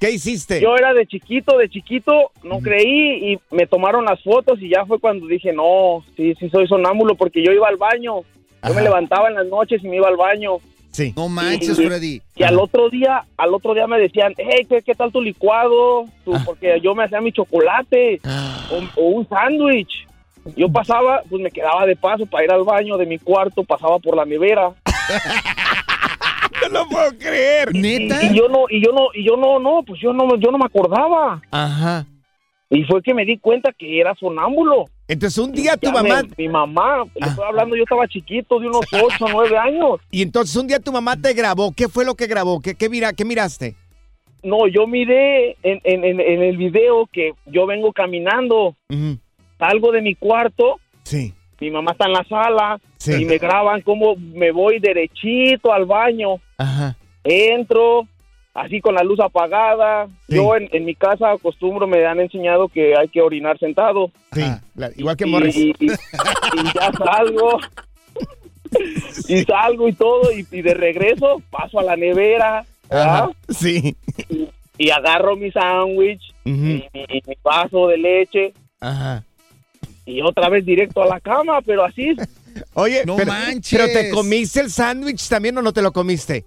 qué- 0.00 0.10
hiciste? 0.12 0.60
Yo 0.60 0.76
era 0.76 0.94
de 0.94 1.06
chiquito, 1.06 1.56
de 1.58 1.68
chiquito, 1.68 2.30
no 2.42 2.60
creí 2.60 3.32
y 3.32 3.38
me 3.50 3.66
tomaron 3.66 4.04
las 4.04 4.22
fotos 4.22 4.60
y 4.62 4.70
ya 4.70 4.84
fue 4.86 4.98
cuando 4.98 5.26
dije, 5.26 5.52
no, 5.52 6.04
sí, 6.16 6.34
sí 6.38 6.48
soy 6.50 6.66
sonámbulo 6.68 7.14
porque 7.16 7.42
yo 7.42 7.52
iba 7.52 7.68
al 7.68 7.76
baño. 7.76 8.20
Yo 8.20 8.24
Ajá. 8.62 8.74
me 8.74 8.82
levantaba 8.82 9.28
en 9.28 9.34
las 9.34 9.46
noches 9.46 9.82
y 9.82 9.88
me 9.88 9.96
iba 9.96 10.08
al 10.08 10.16
baño. 10.16 10.56
Sí. 10.90 11.12
No 11.16 11.28
manches, 11.28 11.78
Y- 11.78 11.86
Freddy. 11.86 12.22
Y 12.36 12.42
al 12.44 12.58
otro 12.58 12.88
día, 12.90 13.22
al 13.36 13.54
otro 13.54 13.74
día 13.74 13.86
me 13.86 13.98
decían, 13.98 14.34
hey, 14.36 14.66
¿qué, 14.68 14.82
qué 14.82 14.94
tal 14.94 15.12
tu 15.12 15.20
licuado? 15.20 16.04
Tu- 16.24 16.34
Ah. 16.34 16.42
Porque 16.44 16.80
yo 16.82 16.94
me 16.94 17.04
hacía 17.04 17.20
mi 17.20 17.32
chocolate 17.32 18.20
o, 18.70 19.00
o 19.00 19.04
un 19.08 19.28
sándwich. 19.28 20.06
Yo 20.56 20.68
pasaba, 20.70 21.22
pues 21.28 21.42
me 21.42 21.50
quedaba 21.50 21.84
de 21.86 21.96
paso 21.96 22.26
para 22.26 22.44
ir 22.44 22.50
al 22.50 22.64
baño 22.64 22.96
de 22.96 23.06
mi 23.06 23.18
cuarto, 23.18 23.62
pasaba 23.64 23.98
por 23.98 24.16
la 24.16 24.24
nevera. 24.24 24.72
No 26.62 26.68
lo 26.80 26.88
puedo 26.88 27.16
creer. 27.18 27.72
¿Neta? 27.72 28.22
y 28.24 28.34
yo 28.36 28.48
no, 28.48 28.64
y 28.68 28.84
yo 28.84 28.92
no, 28.92 29.08
y 29.14 29.24
yo 29.24 29.36
no, 29.36 29.58
no, 29.60 29.82
pues 29.86 30.00
yo 30.00 30.12
no, 30.12 30.36
yo 30.36 30.50
no 30.50 30.58
me 30.58 30.64
acordaba. 30.66 31.40
Ajá. 31.50 32.04
Y 32.70 32.82
fue 32.84 33.00
que 33.02 33.14
me 33.14 33.24
di 33.24 33.38
cuenta 33.38 33.72
que 33.72 34.00
era 34.00 34.14
sonámbulo. 34.16 34.84
Entonces 35.06 35.38
un 35.38 35.52
día 35.52 35.76
tu 35.76 35.90
mamá, 35.90 36.22
me- 36.22 36.28
mi 36.36 36.48
mamá, 36.48 37.04
le 37.14 37.20
Ah. 37.22 37.28
estoy 37.28 37.44
hablando, 37.46 37.76
yo 37.76 37.84
estaba 37.84 38.06
chiquito, 38.08 38.58
de 38.58 38.66
unos 38.66 38.80
8 38.92 39.24
o 39.24 39.28
9 39.30 39.56
años. 39.56 40.00
y 40.10 40.20
entonces 40.20 40.54
un 40.56 40.66
día 40.66 40.80
tu 40.80 40.92
mamá 40.92 41.16
te 41.16 41.32
grabó. 41.32 41.72
¿Qué 41.72 41.88
fue 41.88 42.04
lo 42.04 42.14
que 42.16 42.26
grabó? 42.26 42.60
¿Qué, 42.60 42.74
qué, 42.74 42.88
mira, 42.88 43.12
qué 43.12 43.24
miraste? 43.24 43.76
No, 44.42 44.66
yo 44.66 44.86
miré 44.86 45.52
en, 45.62 45.80
en, 45.84 46.04
en, 46.04 46.20
en 46.20 46.42
el 46.42 46.56
video 46.56 47.08
que 47.12 47.32
yo 47.46 47.66
vengo 47.66 47.92
caminando, 47.92 48.76
Ujú. 48.90 49.18
Salgo 49.58 49.92
de 49.92 50.02
mi 50.02 50.14
cuarto, 50.14 50.78
Sí. 51.02 51.32
mi 51.60 51.70
mamá 51.70 51.92
está 51.92 52.06
en 52.06 52.12
la 52.12 52.24
sala 52.24 52.80
Sí. 52.98 53.22
y 53.22 53.24
me 53.24 53.38
graban 53.38 53.80
como 53.82 54.16
me 54.16 54.50
voy 54.52 54.78
derechito 54.80 55.72
al 55.72 55.84
baño, 55.86 56.36
Ajá. 56.58 56.96
entro, 57.24 58.06
así 58.54 58.80
con 58.80 58.94
la 58.94 59.02
luz 59.02 59.20
apagada. 59.20 60.06
Sí. 60.28 60.36
Yo 60.36 60.56
en, 60.56 60.68
en 60.72 60.84
mi 60.84 60.94
casa 60.94 61.30
acostumbro, 61.32 61.86
me 61.86 62.04
han 62.06 62.20
enseñado 62.20 62.68
que 62.68 62.94
hay 62.96 63.08
que 63.08 63.20
orinar 63.22 63.58
sentado. 63.58 64.10
Sí. 64.32 64.42
La- 64.74 64.90
igual 64.96 65.16
que 65.16 65.26
Morris. 65.26 65.56
y- 65.56 65.74
y- 65.78 65.86
y 65.86 66.64
ya 66.74 66.90
salgo. 66.92 67.58
y 69.28 69.42
salgo 69.44 69.88
y 69.88 69.92
todo, 69.92 70.30
y, 70.32 70.46
y 70.50 70.62
de 70.62 70.74
regreso 70.74 71.40
paso 71.50 71.80
a 71.80 71.82
la 71.82 71.96
nevera 71.96 72.64
¿verdad? 72.90 73.14
Ajá. 73.24 73.30
Sí. 73.48 73.96
y 74.76 74.90
agarro 74.90 75.36
mi 75.36 75.50
sándwich 75.50 76.22
y, 76.44 76.50
y 76.50 77.22
mi 77.26 77.34
vaso 77.42 77.88
de 77.88 77.98
leche 77.98 78.52
Ajá. 78.80 79.24
Y 80.08 80.22
otra 80.22 80.48
vez 80.48 80.64
directo 80.64 81.02
a 81.02 81.06
la 81.06 81.20
cama, 81.20 81.60
pero 81.62 81.84
así, 81.84 82.16
Oye, 82.74 83.02
No 83.06 83.16
pero, 83.16 83.30
manches. 83.32 83.78
pero 83.78 83.92
te 83.92 84.10
comiste 84.10 84.60
el 84.60 84.70
sándwich 84.70 85.28
también 85.28 85.56
o 85.58 85.62
no 85.62 85.72
te 85.72 85.82
lo 85.82 85.92
comiste? 85.92 86.44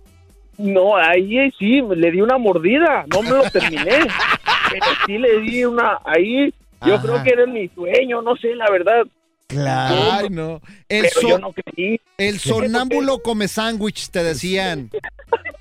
no, 0.58 0.96
ahí 0.98 1.52
sí, 1.58 1.82
le 1.96 2.12
di 2.12 2.22
una 2.22 2.38
mordida, 2.38 3.06
no 3.12 3.22
me 3.24 3.30
lo 3.32 3.50
terminé, 3.50 3.86
pero 4.72 4.86
sí 5.08 5.18
le 5.18 5.40
di 5.42 5.66
una, 5.66 5.98
ahí, 6.06 6.54
yo 6.86 6.96
Ajá. 6.96 7.02
creo 7.02 7.24
que 7.24 7.30
era 7.32 7.46
mi 7.48 7.68
sueño, 7.70 8.22
no 8.22 8.36
sé, 8.36 8.54
la 8.56 8.70
verdad, 8.70 9.04
Claro. 9.48 10.30
No. 10.30 10.62
El, 10.88 11.02
pero 11.02 11.22
so- 11.22 11.28
yo 11.28 11.40
no 11.40 11.52
creí. 11.52 12.00
el 12.18 12.40
sonámbulo 12.40 13.20
come 13.22 13.48
sándwich, 13.50 14.10
te 14.10 14.24
decían. 14.24 14.90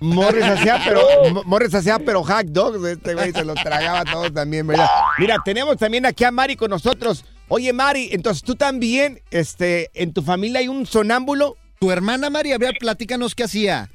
Morris 0.00 0.44
hacía, 0.44 0.78
pero 0.84 1.00
Mo- 1.32 1.42
Morris 1.44 1.74
hacía, 1.74 1.98
pero 1.98 2.22
hot 2.22 2.46
dogs. 2.46 2.84
Este 2.86 3.14
güey 3.14 3.32
se 3.32 3.44
los 3.44 3.54
tragaba 3.56 4.04
todo 4.04 4.30
también, 4.32 4.66
¿verdad? 4.66 4.88
Mira, 5.18 5.36
tenemos 5.44 5.76
también 5.76 6.04
aquí 6.06 6.24
a 6.24 6.30
Mari 6.30 6.56
con 6.56 6.70
nosotros. 6.70 7.24
Oye, 7.48 7.72
Mari, 7.72 8.08
entonces 8.12 8.42
tú 8.42 8.54
también, 8.54 9.18
este, 9.30 9.90
en 9.94 10.12
tu 10.12 10.22
familia 10.22 10.60
hay 10.60 10.68
un 10.68 10.86
sonámbulo. 10.86 11.56
Tu 11.78 11.90
hermana 11.90 12.30
María, 12.30 12.54
a 12.54 12.58
ver, 12.58 12.74
platícanos 12.78 13.34
qué 13.34 13.44
hacía. 13.44 13.88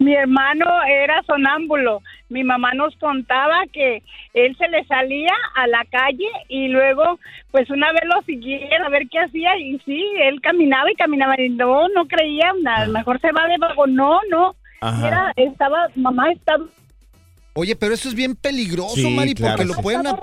Mi 0.00 0.12
hermano 0.14 0.66
era 0.88 1.22
sonámbulo. 1.22 2.02
Mi 2.28 2.42
mamá 2.42 2.72
nos 2.74 2.96
contaba 2.96 3.54
que 3.72 4.02
él 4.34 4.56
se 4.58 4.68
le 4.68 4.84
salía 4.86 5.30
a 5.54 5.66
la 5.68 5.84
calle 5.90 6.26
y 6.48 6.66
luego, 6.68 7.20
pues 7.52 7.70
una 7.70 7.92
vez 7.92 8.02
lo 8.04 8.20
siguieron 8.22 8.82
a 8.84 8.88
ver 8.88 9.04
qué 9.08 9.20
hacía 9.20 9.56
y 9.56 9.78
sí, 9.86 10.02
él 10.22 10.40
caminaba 10.42 10.90
y 10.90 10.94
caminaba 10.96 11.40
y 11.40 11.48
no, 11.50 11.88
no 11.90 12.06
creía, 12.06 12.50
a 12.76 12.86
lo 12.86 12.92
mejor 12.92 13.20
se 13.20 13.30
va 13.30 13.46
de 13.46 13.56
vago. 13.58 13.86
No, 13.86 14.18
no. 14.30 14.56
Ajá. 14.88 15.08
Era, 15.08 15.32
estaba, 15.36 15.88
mamá 15.94 16.30
estaba. 16.32 16.64
Oye, 17.54 17.76
pero 17.76 17.94
eso 17.94 18.08
es 18.08 18.14
bien 18.14 18.34
peligroso, 18.34 18.96
Sí, 18.96 19.08
Mari, 19.14 19.32
claro, 19.34 19.56
porque 19.56 19.72
lo 19.74 19.80
pueden, 19.80 20.06
a- 20.08 20.20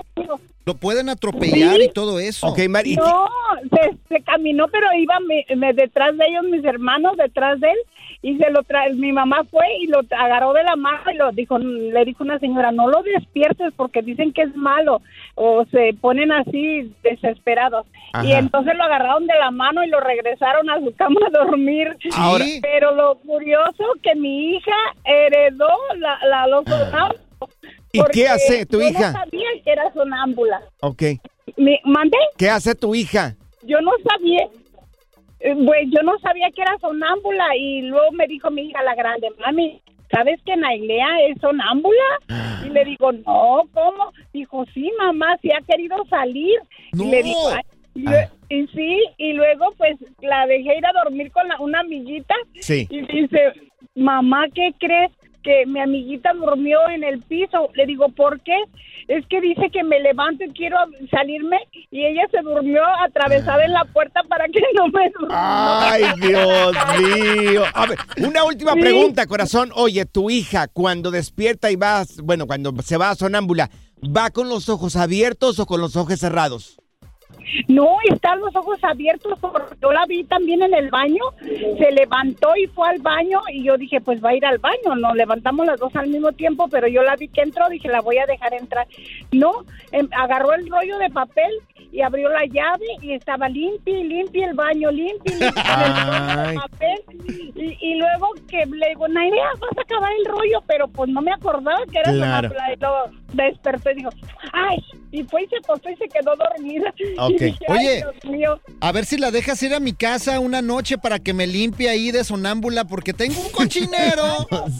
lo 0.66 0.74
pueden 0.76 1.08
atropellar 1.08 1.76
Sí. 1.76 1.84
y 1.84 1.88
todo 1.88 2.20
eso. 2.20 2.46
Ok, 2.46 2.60
Mari. 2.68 2.92
¿y 2.92 2.96
No, 2.96 3.26
se, 3.70 3.96
se 4.08 4.22
caminó, 4.22 4.68
pero 4.68 4.86
iba 4.98 5.14
me- 5.20 5.56
me- 5.56 5.72
detrás 5.72 6.16
de 6.16 6.24
ellos, 6.26 6.44
mis 6.50 6.64
hermanos, 6.64 7.16
detrás 7.16 7.58
de 7.58 7.68
él, 7.70 7.76
y 8.22 8.36
se 8.38 8.50
lo 8.50 8.62
tra 8.62 8.88
mi 8.94 9.12
mamá 9.12 9.44
fue 9.50 9.66
y 9.80 9.88
lo 9.88 10.00
agarró 10.16 10.52
de 10.52 10.62
la 10.62 10.76
mano 10.76 11.10
y 11.12 11.16
lo 11.16 11.32
dijo, 11.32 11.58
le 11.58 12.04
dijo 12.04 12.22
una 12.22 12.38
señora, 12.38 12.70
no 12.70 12.88
lo 12.88 13.02
despiertes 13.02 13.72
porque 13.76 14.00
dicen 14.00 14.32
que 14.32 14.42
es 14.42 14.56
malo, 14.56 15.02
o 15.34 15.64
se 15.66 15.94
ponen 16.00 16.30
así 16.30 16.92
desesperados. 17.02 17.86
Y 18.22 18.32
entonces 18.32 18.74
lo 18.76 18.84
agarraron 18.84 19.26
de 19.26 19.38
la 19.38 19.50
mano 19.50 19.82
y 19.82 19.88
lo 19.88 20.00
regresaron 20.00 20.70
a 20.70 20.78
su 20.78 20.94
cama 20.94 21.20
a 21.26 21.44
dormir. 21.44 21.96
Ahora-. 22.16 22.44
Pero 22.60 22.94
lo 22.94 23.16
curioso 23.16 23.84
que 24.02 24.14
mi 24.14 24.54
hija 24.56 24.76
heredó 25.04 25.68
la, 25.96 26.18
la, 26.28 26.46
los 26.46 26.64
sonámbulos, 26.64 27.20
¿Y 27.92 28.00
qué 28.12 28.28
hace 28.28 28.64
tu 28.64 28.80
yo 28.80 28.88
hija? 28.88 29.12
No 29.12 29.18
sabía 29.18 29.48
que 29.64 29.72
era 29.72 29.92
sonámbula. 29.92 30.62
Ok. 30.80 31.02
Mi, 31.56 31.78
¿Mandé? 31.84 32.16
¿Qué 32.38 32.48
hace 32.48 32.74
tu 32.74 32.94
hija? 32.94 33.34
yo 33.64 33.80
no 33.80 33.92
sabía, 34.04 34.48
pues 35.64 35.88
yo 35.90 36.02
no 36.02 36.18
sabía 36.20 36.50
que 36.50 36.62
era 36.62 36.78
sonámbula 36.78 37.56
y 37.56 37.82
luego 37.82 38.12
me 38.12 38.26
dijo 38.26 38.50
mi 38.50 38.62
hija 38.62 38.82
la 38.82 38.94
grande, 38.94 39.28
mami, 39.40 39.80
¿sabes 40.14 40.40
que 40.44 40.56
Nailea 40.56 41.08
es 41.28 41.40
sonámbula? 41.40 42.04
Y 42.64 42.68
le 42.68 42.84
digo, 42.84 43.12
no, 43.12 43.62
¿cómo? 43.72 44.12
Dijo, 44.32 44.64
sí, 44.72 44.90
mamá, 44.98 45.36
sí 45.42 45.48
ha 45.52 45.60
querido 45.66 45.96
salir. 46.08 46.58
No. 46.92 47.04
Y 47.04 47.10
le 47.10 47.22
digo, 47.22 47.48
"Ay", 47.54 47.62
y, 47.94 48.02
lue- 48.04 48.28
y 48.48 48.66
sí, 48.68 48.98
y 49.18 49.32
luego 49.32 49.72
pues 49.76 49.96
la 50.20 50.46
dejé 50.46 50.78
ir 50.78 50.86
a 50.86 50.92
dormir 51.04 51.30
con 51.32 51.48
la- 51.48 51.60
una 51.60 51.80
amiguita 51.80 52.34
Sí. 52.60 52.86
y 52.88 53.00
dice, 53.02 53.52
mamá, 53.96 54.46
¿qué 54.54 54.70
crees? 54.78 55.10
Que 55.42 55.66
mi 55.66 55.80
amiguita 55.80 56.32
durmió 56.34 56.78
en 56.90 57.02
el 57.04 57.20
piso. 57.22 57.68
Le 57.74 57.86
digo, 57.86 58.08
¿por 58.10 58.40
qué? 58.42 58.56
Es 59.08 59.26
que 59.26 59.40
dice 59.40 59.68
que 59.72 59.82
me 59.82 59.98
levanto 60.00 60.44
y 60.44 60.50
quiero 60.52 60.76
salirme 61.10 61.58
y 61.90 62.04
ella 62.06 62.22
se 62.30 62.40
durmió 62.42 62.80
atravesada 63.04 63.64
en 63.64 63.72
la 63.72 63.84
puerta 63.86 64.20
para 64.28 64.46
que 64.46 64.60
no 64.76 64.86
me 64.88 65.10
durmiera. 65.10 65.90
Ay, 65.90 66.04
Dios 66.20 66.72
mío. 67.00 67.62
A 67.74 67.86
ver, 67.86 67.98
una 68.24 68.44
última 68.44 68.74
Sí. 68.74 68.80
pregunta, 68.80 69.26
corazón. 69.26 69.70
Oye, 69.74 70.06
tu 70.06 70.30
hija, 70.30 70.68
cuando 70.68 71.10
despierta 71.10 71.70
y 71.72 71.76
va, 71.76 72.04
bueno, 72.22 72.46
cuando 72.46 72.72
se 72.82 72.96
va 72.96 73.10
a 73.10 73.14
sonámbula, 73.16 73.70
¿va 74.04 74.30
con 74.30 74.48
los 74.48 74.68
ojos 74.68 74.94
abiertos 74.94 75.58
o 75.58 75.66
con 75.66 75.80
los 75.80 75.96
ojos 75.96 76.20
cerrados? 76.20 76.78
No, 77.68 77.96
están 78.10 78.40
los 78.40 78.54
ojos 78.56 78.78
abiertos 78.82 79.38
porque 79.40 79.76
yo 79.80 79.92
la 79.92 80.06
vi 80.06 80.24
también 80.24 80.62
en 80.62 80.74
el 80.74 80.90
baño, 80.90 81.22
se 81.40 81.92
levantó 81.92 82.56
y 82.56 82.66
fue 82.68 82.88
al 82.88 83.00
baño 83.00 83.40
y 83.52 83.64
yo 83.64 83.76
dije, 83.76 84.00
pues 84.00 84.22
va 84.22 84.30
a 84.30 84.34
ir 84.34 84.44
al 84.46 84.58
baño, 84.58 84.94
nos 84.96 85.14
levantamos 85.14 85.66
las 85.66 85.78
dos 85.78 85.94
al 85.96 86.08
mismo 86.08 86.32
tiempo, 86.32 86.68
pero 86.68 86.88
yo 86.88 87.02
la 87.02 87.16
vi 87.16 87.28
que 87.28 87.42
entró, 87.42 87.68
dije, 87.68 87.88
la 87.88 88.00
voy 88.00 88.18
a 88.18 88.26
dejar 88.26 88.54
entrar. 88.54 88.86
No, 89.30 89.64
em, 89.90 90.08
agarró 90.12 90.52
el 90.54 90.68
rollo 90.68 90.98
de 90.98 91.10
papel 91.10 91.52
y 91.92 92.00
abrió 92.00 92.28
la 92.30 92.44
llave 92.46 92.86
y 93.02 93.12
estaba 93.12 93.48
limpio 93.48 93.96
y 94.00 94.04
limpio 94.04 94.46
el 94.48 94.54
baño, 94.54 94.90
limpio 94.90 95.30
limpio 95.38 95.48
el 95.48 96.54
papel. 96.54 96.98
Y, 97.54 97.78
y 97.80 97.94
luego 97.98 98.30
que 98.48 98.64
le 98.66 98.88
digo, 98.88 99.06
Nairea, 99.08 99.44
vas 99.60 99.78
a 99.78 99.82
acabar 99.82 100.10
el 100.18 100.24
rollo, 100.24 100.62
pero 100.66 100.88
pues 100.88 101.10
no 101.10 101.20
me 101.20 101.32
acordaba 101.32 101.78
que 101.92 101.98
era 101.98 102.12
Claro. 102.12 102.48
y 102.48 102.80
luego 102.80 102.96
despertó 103.34 103.90
y 103.90 103.94
dijo, 103.96 104.10
ay, 104.52 104.78
y 105.10 105.22
fue 105.24 105.42
y 105.44 105.46
se 105.48 105.56
acostó 105.56 105.90
y 105.90 105.96
se 105.96 106.08
quedó 106.08 106.34
dormida. 106.36 106.92
Y 107.28 107.32
dije, 107.34 107.58
"Ay, 107.68 107.76
Oye. 107.78 107.96
Dios 107.98 108.24
mío. 108.32 108.60
A 108.80 108.90
ver 108.92 109.04
si 109.04 109.18
la 109.18 109.30
dejas 109.30 109.62
ir 109.62 109.74
a 109.74 109.80
mi 109.80 109.92
casa 109.92 110.40
una 110.40 110.62
noche 110.62 110.96
para 110.98 111.18
que 111.18 111.34
me 111.34 111.46
limpie 111.46 111.88
ahí 111.90 112.10
de 112.10 112.24
sonámbula, 112.24 112.84
porque 112.84 113.12
tengo 113.12 113.38
un 113.40 113.50
cochinero. 113.50 114.46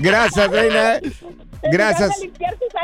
Gracias, 0.00 0.50
reina. 0.50 1.00
Gracias. 1.72 2.10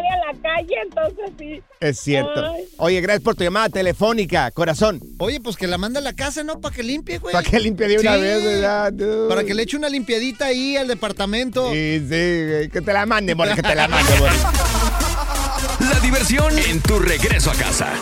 Sale 0.03 0.09
a 0.09 0.33
la 0.33 0.41
calle, 0.43 0.75
entonces 0.83 1.31
sí. 1.39 1.63
Es 1.81 1.99
cierto. 2.01 2.47
Ay. 2.55 2.65
Oye, 2.79 3.01
gracias 3.01 3.23
por 3.23 3.35
tu 3.35 3.45
llamada 3.45 3.69
telefónica, 3.69 4.51
corazón. 4.51 5.01
Oye, 5.19 5.41
pues 5.41 5.57
que 5.57 5.67
la 5.67 5.79
manda 5.79 6.01
a 6.01 6.03
la 6.03 6.13
casa, 6.15 6.43
¿no? 6.45 6.61
Para 6.61 6.75
que 6.75 6.83
limpie, 6.83 7.19
güey. 7.19 7.33
Para 7.33 7.49
que 7.49 7.59
limpie 7.61 7.89
de 7.89 7.99
una 7.99 8.15
Sí. 8.17 8.21
vez, 8.21 8.45
¿verdad? 8.45 8.93
Para 9.29 9.45
que 9.45 9.55
le 9.55 9.63
eche 9.63 9.77
una 9.77 9.89
limpiadita 9.89 10.47
ahí 10.47 10.77
al 10.77 10.89
departamento. 10.89 11.71
Sí, 11.73 11.99
sí, 12.01 12.45
güey, 12.49 12.69
que 12.69 12.81
te 12.81 12.93
la 12.93 13.07
mande, 13.07 13.35
Morris, 13.35 13.55
que 13.57 13.63
te 13.63 13.75
la 13.75 13.89
mande, 13.89 14.19
Morris. 14.19 14.43
La 15.81 15.99
diversión 16.01 16.57
en 16.59 16.81
tu 16.81 16.99
regreso 17.01 17.51
a 17.51 17.55
casa. 17.55 17.93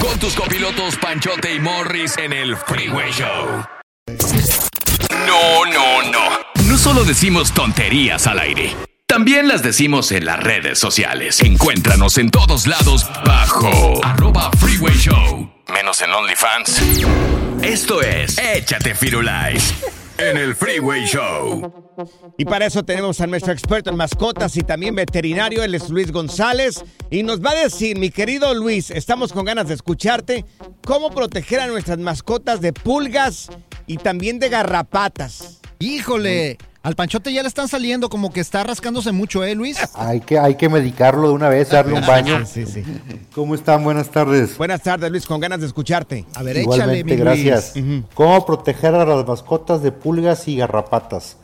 Con 0.00 0.18
tus 0.18 0.34
copilotos 0.34 0.96
Panchote 0.96 1.54
y 1.54 1.60
Morris 1.60 2.16
en 2.18 2.32
el 2.32 2.56
Freeway 2.56 3.10
Show. 3.12 3.64
No, 5.26 5.64
no, 5.66 6.02
no. 6.10 6.28
No 6.68 6.76
solo 6.76 7.04
decimos 7.04 7.52
tonterías 7.52 8.26
al 8.26 8.38
aire. 8.40 8.74
También 9.08 9.48
las 9.48 9.62
decimos 9.62 10.12
en 10.12 10.26
las 10.26 10.38
redes 10.38 10.78
sociales. 10.78 11.40
Encuéntranos 11.40 12.18
en 12.18 12.30
todos 12.30 12.66
lados 12.66 13.08
bajo 13.24 14.04
arroba 14.04 14.50
Freeway 14.58 14.94
Show. 14.98 15.50
Menos 15.72 16.02
en 16.02 16.12
OnlyFans. 16.12 16.82
Esto 17.62 18.02
es 18.02 18.36
Échate 18.36 18.94
Firulais 18.94 19.74
en 20.18 20.36
el 20.36 20.54
Freeway 20.54 21.06
Show. 21.06 21.72
Y 22.36 22.44
para 22.44 22.66
eso 22.66 22.84
tenemos 22.84 23.18
a 23.22 23.26
nuestro 23.26 23.54
experto 23.54 23.88
en 23.88 23.96
mascotas 23.96 24.54
y 24.58 24.60
también 24.60 24.94
veterinario, 24.94 25.64
él 25.64 25.74
es 25.74 25.88
Luis 25.88 26.12
González. 26.12 26.84
Y 27.10 27.22
nos 27.22 27.42
va 27.42 27.52
a 27.52 27.62
decir, 27.62 27.98
mi 27.98 28.10
querido 28.10 28.52
Luis, 28.52 28.90
estamos 28.90 29.32
con 29.32 29.46
ganas 29.46 29.68
de 29.68 29.74
escucharte, 29.74 30.44
cómo 30.84 31.10
proteger 31.10 31.60
a 31.60 31.66
nuestras 31.66 31.96
mascotas 31.96 32.60
de 32.60 32.74
pulgas 32.74 33.48
y 33.86 33.96
también 33.96 34.38
de 34.38 34.50
garrapatas. 34.50 35.60
Híjole, 35.78 36.58
al 36.88 36.96
Panchote 36.96 37.30
ya 37.34 37.42
le 37.42 37.48
están 37.48 37.68
saliendo 37.68 38.08
como 38.08 38.32
que 38.32 38.40
está 38.40 38.64
rascándose 38.64 39.12
mucho, 39.12 39.44
¿eh, 39.44 39.54
Luis? 39.54 39.76
Hay 39.94 40.20
que, 40.22 40.38
hay 40.38 40.54
que 40.54 40.70
medicarlo 40.70 41.28
de 41.28 41.34
una 41.34 41.50
vez, 41.50 41.68
darle 41.68 41.92
un 41.92 42.06
baño. 42.06 42.46
Sí, 42.46 42.64
sí, 42.64 42.82
sí. 42.82 43.00
¿Cómo 43.34 43.54
están? 43.54 43.84
Buenas 43.84 44.08
tardes. 44.08 44.56
Buenas 44.56 44.82
tardes, 44.82 45.10
Luis, 45.10 45.26
con 45.26 45.38
ganas 45.38 45.60
de 45.60 45.66
escucharte. 45.66 46.24
A 46.34 46.42
ver, 46.42 46.56
échale, 46.56 46.62
Igualmente, 46.62 47.04
mi 47.04 47.10
Luis. 47.22 47.44
gracias. 47.44 47.74
¿Cómo 48.14 48.46
proteger 48.46 48.94
a 48.94 49.04
las 49.04 49.26
mascotas 49.26 49.82
de 49.82 49.92
pulgas 49.92 50.48
y 50.48 50.56
garrapatas? 50.56 51.36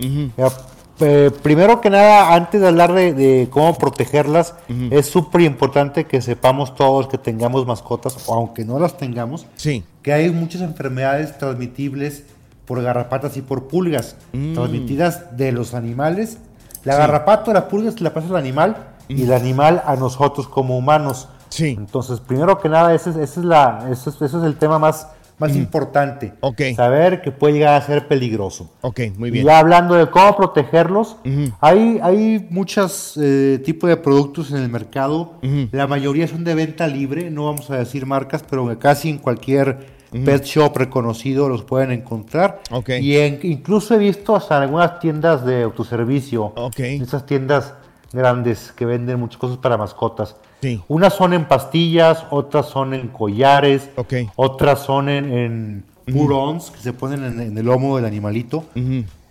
Eh, 1.01 1.31
primero 1.43 1.81
que 1.81 1.91
nada, 1.91 2.35
antes 2.35 2.61
de 2.61 2.69
hablar 2.69 2.95
de, 2.95 3.13
de 3.13 3.49
cómo 3.51 3.77
protegerlas, 3.77 4.55
es 4.91 5.07
súper 5.07 5.43
importante 5.43 6.05
que 6.05 6.23
sepamos 6.23 6.75
todos 6.75 7.09
que 7.09 7.19
tengamos 7.19 7.67
mascotas, 7.67 8.17
o 8.29 8.35
aunque 8.35 8.65
no 8.65 8.79
las 8.79 8.97
tengamos, 8.97 9.45
Sí. 9.57 9.85
que 10.03 10.13
hay 10.13 10.31
muchas 10.31 10.63
enfermedades 10.63 11.37
transmitibles 11.37 12.23
por 12.67 12.83
garrapatas 12.83 13.37
y 13.37 13.43
por 13.43 13.69
pulgas, 13.69 14.17
transmitidas 14.55 15.37
de 15.37 15.53
los 15.53 15.75
animales. 15.75 16.39
La 16.85 16.97
garrapata 16.97 17.51
o 17.51 17.55
la 17.55 17.69
pulga 17.69 17.91
se 17.93 18.01
la 18.03 18.13
pasa 18.13 18.29
al 18.29 18.37
animal 18.37 18.77
y 19.09 19.23
el 19.23 19.33
animal 19.33 19.83
a 19.87 19.97
nosotros 19.97 20.49
como 20.49 20.77
humanos. 20.77 21.29
Sí. 21.49 21.75
Entonces, 21.79 22.21
primero 22.21 22.59
que 22.61 22.69
nada, 22.69 22.95
ese, 22.95 23.11
es- 23.11 23.17
ese 23.17 23.41
es, 23.41 23.47
la, 23.47 23.87
ese, 23.91 24.11
es- 24.11 24.17
ese 24.21 24.37
es 24.39 24.43
el 24.45 24.57
tema 24.57 24.79
más, 24.79 25.09
más 25.39 25.55
importante. 25.57 26.35
Ok. 26.41 26.61
Saber 26.77 27.23
que 27.23 27.31
puede 27.33 27.55
llegar 27.55 27.75
a 27.81 27.87
ser 27.87 28.07
peligroso. 28.09 28.71
Ok, 28.83 29.01
muy 29.17 29.29
Y 29.29 29.33
bien. 29.33 29.47
ya 29.47 29.59
hablando 29.61 29.95
de 29.95 30.11
cómo 30.11 30.37
protegerlos, 30.37 31.17
hay, 31.61 32.01
hay 32.03 32.47
muchos 32.51 33.19
eh, 33.23 33.61
tipos 33.65 33.89
de 33.89 33.97
productos 33.97 34.51
en 34.51 34.59
el 34.59 34.69
mercado. 34.69 35.35
La 35.71 35.87
mayoría 35.87 36.27
son 36.29 36.45
de 36.45 36.55
venta 36.55 36.87
libre, 36.87 37.31
no 37.31 37.47
vamos 37.47 37.71
a 37.71 37.77
decir 37.77 38.05
marcas, 38.07 38.45
pero 38.49 38.77
casi 38.79 39.09
en 39.11 39.19
cualquier 39.19 39.94
pet 40.25 40.45
shop 40.45 40.77
reconocido 40.77 41.49
los 41.49 41.65
pueden 41.65 41.91
encontrar. 41.91 42.61
Ok. 42.71 42.91
Y 43.01 43.17
en- 43.17 43.41
incluso 43.43 43.95
he 43.95 43.99
visto 43.99 44.37
hasta 44.37 44.61
algunas 44.61 45.01
tiendas 45.01 45.45
de 45.45 45.63
autoservicio, 45.63 46.53
Ok. 46.57 46.79
esas 46.81 47.27
tiendas 47.27 47.75
grandes 48.13 48.73
que 48.73 48.87
venden 48.87 49.19
muchas 49.19 49.39
cosas 49.39 49.57
para 49.59 49.77
mascotas. 49.77 50.37
Sí. 50.63 50.81
Unas 50.89 51.15
son 51.15 51.33
en 51.33 51.47
pastillas, 51.47 52.25
otras 52.31 52.67
son 52.67 52.95
en 52.95 53.09
collares, 53.09 53.91
Ok. 53.97 54.15
otras 54.37 54.81
son 54.81 55.09
en, 55.09 55.33
en 55.33 55.85
purons 56.13 56.71
que 56.71 56.79
se 56.81 56.93
ponen 56.93 57.25
en, 57.25 57.41
en 57.41 57.59
el 57.59 57.65
lomo 57.67 57.97
del 57.97 58.05
animalito. 58.05 58.65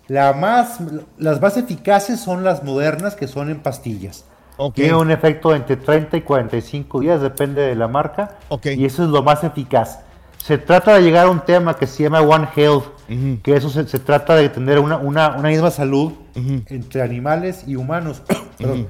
La 0.06 0.34
más, 0.34 0.80
las 1.16 1.40
más 1.40 1.56
eficaces 1.56 2.20
son 2.20 2.44
las 2.44 2.62
modernas 2.62 3.14
que 3.14 3.26
son 3.26 3.48
en 3.48 3.60
pastillas. 3.60 4.26
Ok. 4.58 4.74
Tiene 4.74 4.94
un 4.94 5.10
efecto 5.10 5.54
entre 5.54 5.76
30 5.76 6.18
y 6.18 6.20
45 6.20 7.00
días, 7.00 7.20
depende 7.22 7.62
de 7.62 7.74
la 7.74 7.88
marca. 7.88 8.36
Ok. 8.50 8.66
Y 8.76 8.84
eso 8.84 9.02
es 9.02 9.08
lo 9.08 9.22
más 9.22 9.42
eficaz. 9.44 10.00
Se 10.44 10.58
trata 10.58 10.96
de 10.96 11.00
llegar 11.00 11.26
a 11.26 11.30
un 11.30 11.40
tema 11.40 11.74
que 11.74 11.86
se 11.86 12.02
llama 12.02 12.20
One 12.20 12.46
Health, 12.54 12.84
que 13.42 13.56
eso 13.56 13.70
se, 13.70 13.88
se 13.88 13.98
trata 13.98 14.36
de 14.36 14.50
tener 14.50 14.78
una, 14.78 14.98
una, 14.98 15.36
una 15.38 15.48
misma 15.48 15.70
salud 15.70 16.12
entre 16.34 17.00
animales 17.00 17.64
y 17.66 17.76
humanos. 17.76 18.20
Perdón. 18.58 18.88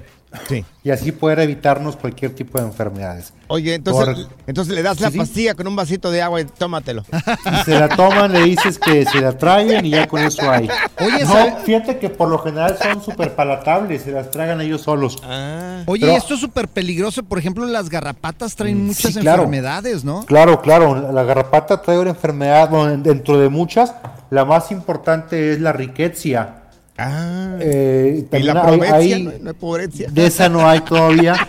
Sí. 0.49 0.65
Y 0.83 0.91
así 0.91 1.13
poder 1.13 1.39
evitarnos 1.41 1.97
cualquier 1.97 2.35
tipo 2.35 2.59
de 2.59 2.65
enfermedades. 2.67 3.33
Oye, 3.49 3.75
entonces, 3.75 4.27
Por- 4.27 4.37
entonces 4.47 4.75
le 4.75 4.83
das 4.83 5.01
la 5.01 5.11
sí. 5.11 5.19
pastilla 5.19 5.55
con 5.55 5.67
un 5.67 5.77
vasito 5.77 6.11
de 6.11 6.21
agua 6.23 6.41
y 6.41 6.45
tómatelo. 6.45 7.05
Y 7.13 7.65
se 7.65 7.79
la 7.79 7.89
toman, 7.89 8.33
le 8.33 8.43
dices 8.43 8.79
que 8.79 9.05
se 9.07 9.21
la 9.21 9.33
traen 9.37 9.85
y 9.87 9.91
ya 9.91 10.07
con 10.07 10.21
eso 10.23 10.51
hay. 10.51 10.69
Oye, 11.01 11.25
no, 11.25 11.33
¿sabe- 11.33 11.57
fíjate 11.65 11.99
que 11.99 12.11
por 12.11 12.29
lo 12.29 12.39
general 12.39 12.77
son 12.83 13.03
súper 13.03 13.35
palatables, 13.35 14.03
se 14.03 14.11
las 14.13 14.31
tragan 14.31 14.61
ellos 14.61 14.83
solos. 14.83 15.17
Ah. 15.25 15.83
Oye, 15.87 16.03
Pero- 16.07 16.17
esto 16.19 16.35
es 16.35 16.41
súper 16.41 16.69
peligroso. 16.69 17.23
Por 17.23 17.39
ejemplo, 17.39 17.65
las 17.67 17.89
garrapatas 17.89 18.55
traen 18.57 18.83
Mm, 18.85 18.87
muchas 18.89 19.15
sí, 19.15 19.21
claro. 19.21 19.43
enfermedades, 19.45 20.05
¿no? 20.05 20.25
Claro, 20.27 20.61
claro, 20.61 21.13
la 21.13 21.23
garrapata 21.25 21.81
trae 21.81 21.99
una 21.99 22.11
enfermedad, 22.11 22.69
bueno, 22.69 22.97
dentro 23.03 23.39
de 23.39 23.49
muchas, 23.49 23.95
la 24.31 24.45
más 24.45 24.71
importante 24.71 25.53
es 25.53 25.61
la 25.61 25.73
riqueza. 25.73 26.63
Ah. 26.97 27.57
Eh, 27.61 28.27
y 28.31 28.39
la 28.43 28.53
hay- 28.53 28.61
provencia, 28.69 28.95
hay- 29.17 29.23
no, 29.25 29.33
no 29.41 29.51
hay 29.51 29.55
pobrecia. 29.57 30.09
de 30.11 30.27
esa 30.27 30.49
no 30.49 30.69
hay 30.69 30.81
todavía. 30.81 31.35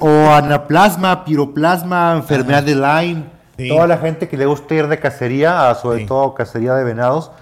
O 0.00 0.08
anaplasma, 0.30 1.24
piroplasma, 1.24 2.14
enfermedad 2.16 2.62
de 2.62 2.74
Lyme. 2.76 3.24
Sí. 3.56 3.68
Toda 3.68 3.88
la 3.88 3.98
gente 3.98 4.28
que 4.28 4.36
le 4.36 4.46
gusta 4.46 4.72
ir 4.76 4.86
de 4.86 5.00
cacería, 5.00 5.74
sobre 5.74 6.00
Sí. 6.00 6.06
todo 6.06 6.34
cacería 6.34 6.74
de 6.74 6.84
venados, 6.84 7.32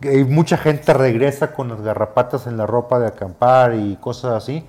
que 0.00 0.24
mucha 0.24 0.56
gente 0.56 0.94
regresa 0.94 1.52
con 1.52 1.68
las 1.68 1.82
garrapatas 1.82 2.46
en 2.46 2.56
la 2.56 2.66
ropa 2.66 2.98
de 2.98 3.08
acampar 3.08 3.74
y 3.74 3.96
cosas 3.96 4.32
así. 4.32 4.64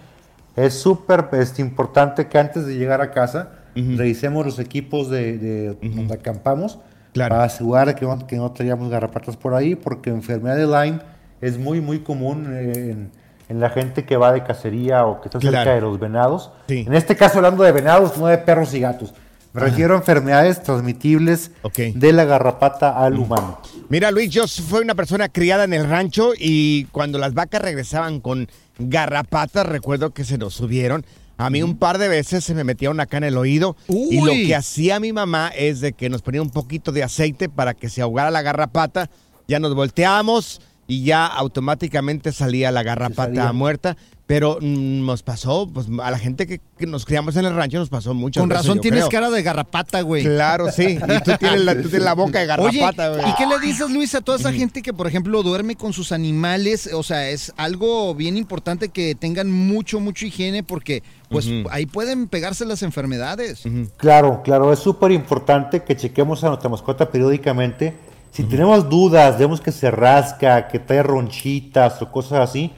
Es 0.58 0.74
súper 0.82 1.30
este, 1.32 1.62
importante 1.62 2.28
que 2.28 2.38
antes 2.38 2.66
de 2.66 2.76
llegar 2.76 3.00
a 3.02 3.12
casa 3.12 3.52
revisemos 3.74 4.46
los 4.46 4.60
equipos 4.60 5.10
de, 5.10 5.38
de 5.38 5.78
donde 5.82 6.14
acampamos 6.16 6.78
Claro. 7.14 7.36
para 7.36 7.46
asegurar 7.46 7.96
que 7.96 8.06
no, 8.06 8.28
que 8.28 8.36
no 8.36 8.52
traíamos 8.52 8.90
garrapatas 8.90 9.38
por 9.38 9.54
ahí, 9.54 9.76
porque 9.76 10.10
enfermedad 10.10 10.58
de 10.58 10.66
Lyme 10.68 11.00
es 11.44 11.58
muy, 11.58 11.82
muy 11.82 12.00
común 12.00 12.46
en, 12.56 13.12
en 13.50 13.60
la 13.60 13.70
gente 13.70 14.06
que 14.06 14.18
va 14.18 14.32
de 14.32 14.44
cacería 14.44 15.06
o 15.06 15.22
que 15.22 15.28
está 15.28 15.40
cerca 15.40 15.76
de 15.76 15.82
los 15.82 16.00
venados. 16.00 16.52
Sí. 16.68 16.86
En 16.88 16.94
este 16.94 17.16
caso, 17.16 17.38
hablando 17.38 17.64
de 17.64 17.72
venados, 17.72 18.18
no 18.18 18.28
de 18.28 18.38
perros 18.38 18.74
y 18.74 18.80
gatos. 18.80 19.14
Me 19.54 19.62
refiero 19.62 19.94
a 19.94 19.98
enfermedades 19.98 20.64
transmitibles 20.64 21.52
de 21.76 22.12
la 22.12 22.26
garrapata 22.26 22.98
al 22.98 23.20
humano. 23.20 23.60
Mira, 23.88 24.10
Luis, 24.10 24.32
yo 24.32 24.48
fui 24.48 24.82
una 24.82 24.96
persona 24.96 25.30
criada 25.30 25.66
en 25.66 25.74
el 25.74 25.88
rancho 25.88 26.32
y 26.36 26.86
cuando 26.86 27.20
las 27.20 27.36
vacas 27.36 27.62
regresaban 27.62 28.20
con 28.20 28.48
garrapatas, 28.80 29.68
recuerdo 29.68 30.12
que 30.12 30.24
se 30.24 30.40
nos 30.40 30.56
subieron. 30.56 31.06
A 31.38 31.52
mí 31.52 31.62
un 31.62 31.78
par 31.78 32.00
de 32.00 32.08
veces 32.08 32.44
se 32.44 32.56
me 32.56 32.64
metieron 32.64 33.00
acá 33.00 33.18
en 33.18 33.26
el 33.26 33.38
oído 33.38 33.76
y 33.88 34.22
lo 34.22 34.32
que 34.32 34.56
hacía 34.56 35.00
mi 35.00 35.14
mamá 35.14 35.52
es 35.56 35.82
de 35.82 35.94
que 35.94 36.10
nos 36.10 36.24
ponía 36.24 36.42
un 36.42 36.50
poquito 36.50 36.92
de 36.92 37.04
aceite 37.04 37.48
para 37.48 37.76
que 37.76 37.90
se 37.90 38.02
ahogara 38.02 38.32
la 38.32 38.42
garrapata, 38.42 39.12
ya 39.48 39.60
nos 39.60 39.76
volteábamos 39.76 40.62
y 40.94 41.04
ya 41.04 41.26
automáticamente 41.26 42.32
salía 42.32 42.72
la 42.72 42.84
garrapata 42.84 43.34
salía. 43.34 43.52
muerta. 43.52 43.98
Pero 44.26 44.58
mm, 44.62 45.06
nos 45.06 45.22
pasó, 45.22 45.68
pues 45.68 45.88
a 46.02 46.10
la 46.10 46.18
gente 46.18 46.48
que, 46.48 46.62
que 46.78 46.86
nos 46.86 47.04
criamos 47.04 47.36
en 47.36 47.46
el 47.46 47.54
rancho 47.54 47.78
nos 47.80 47.90
pasó 47.90 48.14
mucho. 48.14 48.40
Con 48.40 48.50
razón 48.50 48.80
tienes 48.80 49.10
cara 49.10 49.30
de 49.30 49.44
garrapata, 49.44 50.00
güey. 50.02 50.24
Claro, 50.24 50.72
sí. 50.72 50.98
Y 50.98 51.24
tú 51.24 51.32
tienes 51.40 51.66
la, 51.66 51.74
tú 51.76 51.90
tienes 51.90 52.04
la 52.04 52.14
boca 52.14 52.40
de 52.40 52.54
Oye, 52.54 52.80
garrapata, 52.80 53.10
güey. 53.10 53.30
¿y 53.30 53.36
qué 53.36 53.46
le 53.46 53.60
dices, 53.60 53.90
Luis, 53.90 54.16
a 54.16 54.22
toda 54.22 54.38
esa 54.38 54.54
gente 54.54 54.82
que, 54.82 54.94
por 54.94 55.08
ejemplo, 55.08 55.44
duerme 55.44 55.76
con 55.76 55.92
sus 55.92 56.14
animales? 56.14 56.90
O 56.94 57.04
sea, 57.04 57.30
es 57.30 57.54
algo 57.58 58.16
bien 58.16 58.38
importante 58.38 58.90
que 58.90 59.14
tengan 59.14 59.52
mucho, 59.52 60.00
mucho 60.00 60.26
higiene 60.26 60.64
porque, 60.64 61.04
pues, 61.30 61.50
ahí 61.70 61.86
pueden 61.86 62.28
pegarse 62.28 62.66
las 62.66 62.82
enfermedades. 62.82 63.64
Claro, 63.98 64.42
claro, 64.44 64.72
es 64.72 64.80
súper 64.80 65.12
importante 65.12 65.84
que 65.84 65.98
chequemos 65.98 66.44
a 66.46 66.48
nuestra 66.48 66.70
mascota 66.70 67.10
periódicamente. 67.10 67.94
Si 68.34 68.44
tenemos 68.44 68.90
dudas, 68.90 69.38
vemos 69.38 69.62
que 69.62 69.72
se 69.72 69.92
rasca, 69.92 70.68
que 70.68 70.80
trae 70.80 71.04
ronchitas 71.04 72.02
o 72.02 72.12
cosas 72.12 72.40
así, 72.50 72.72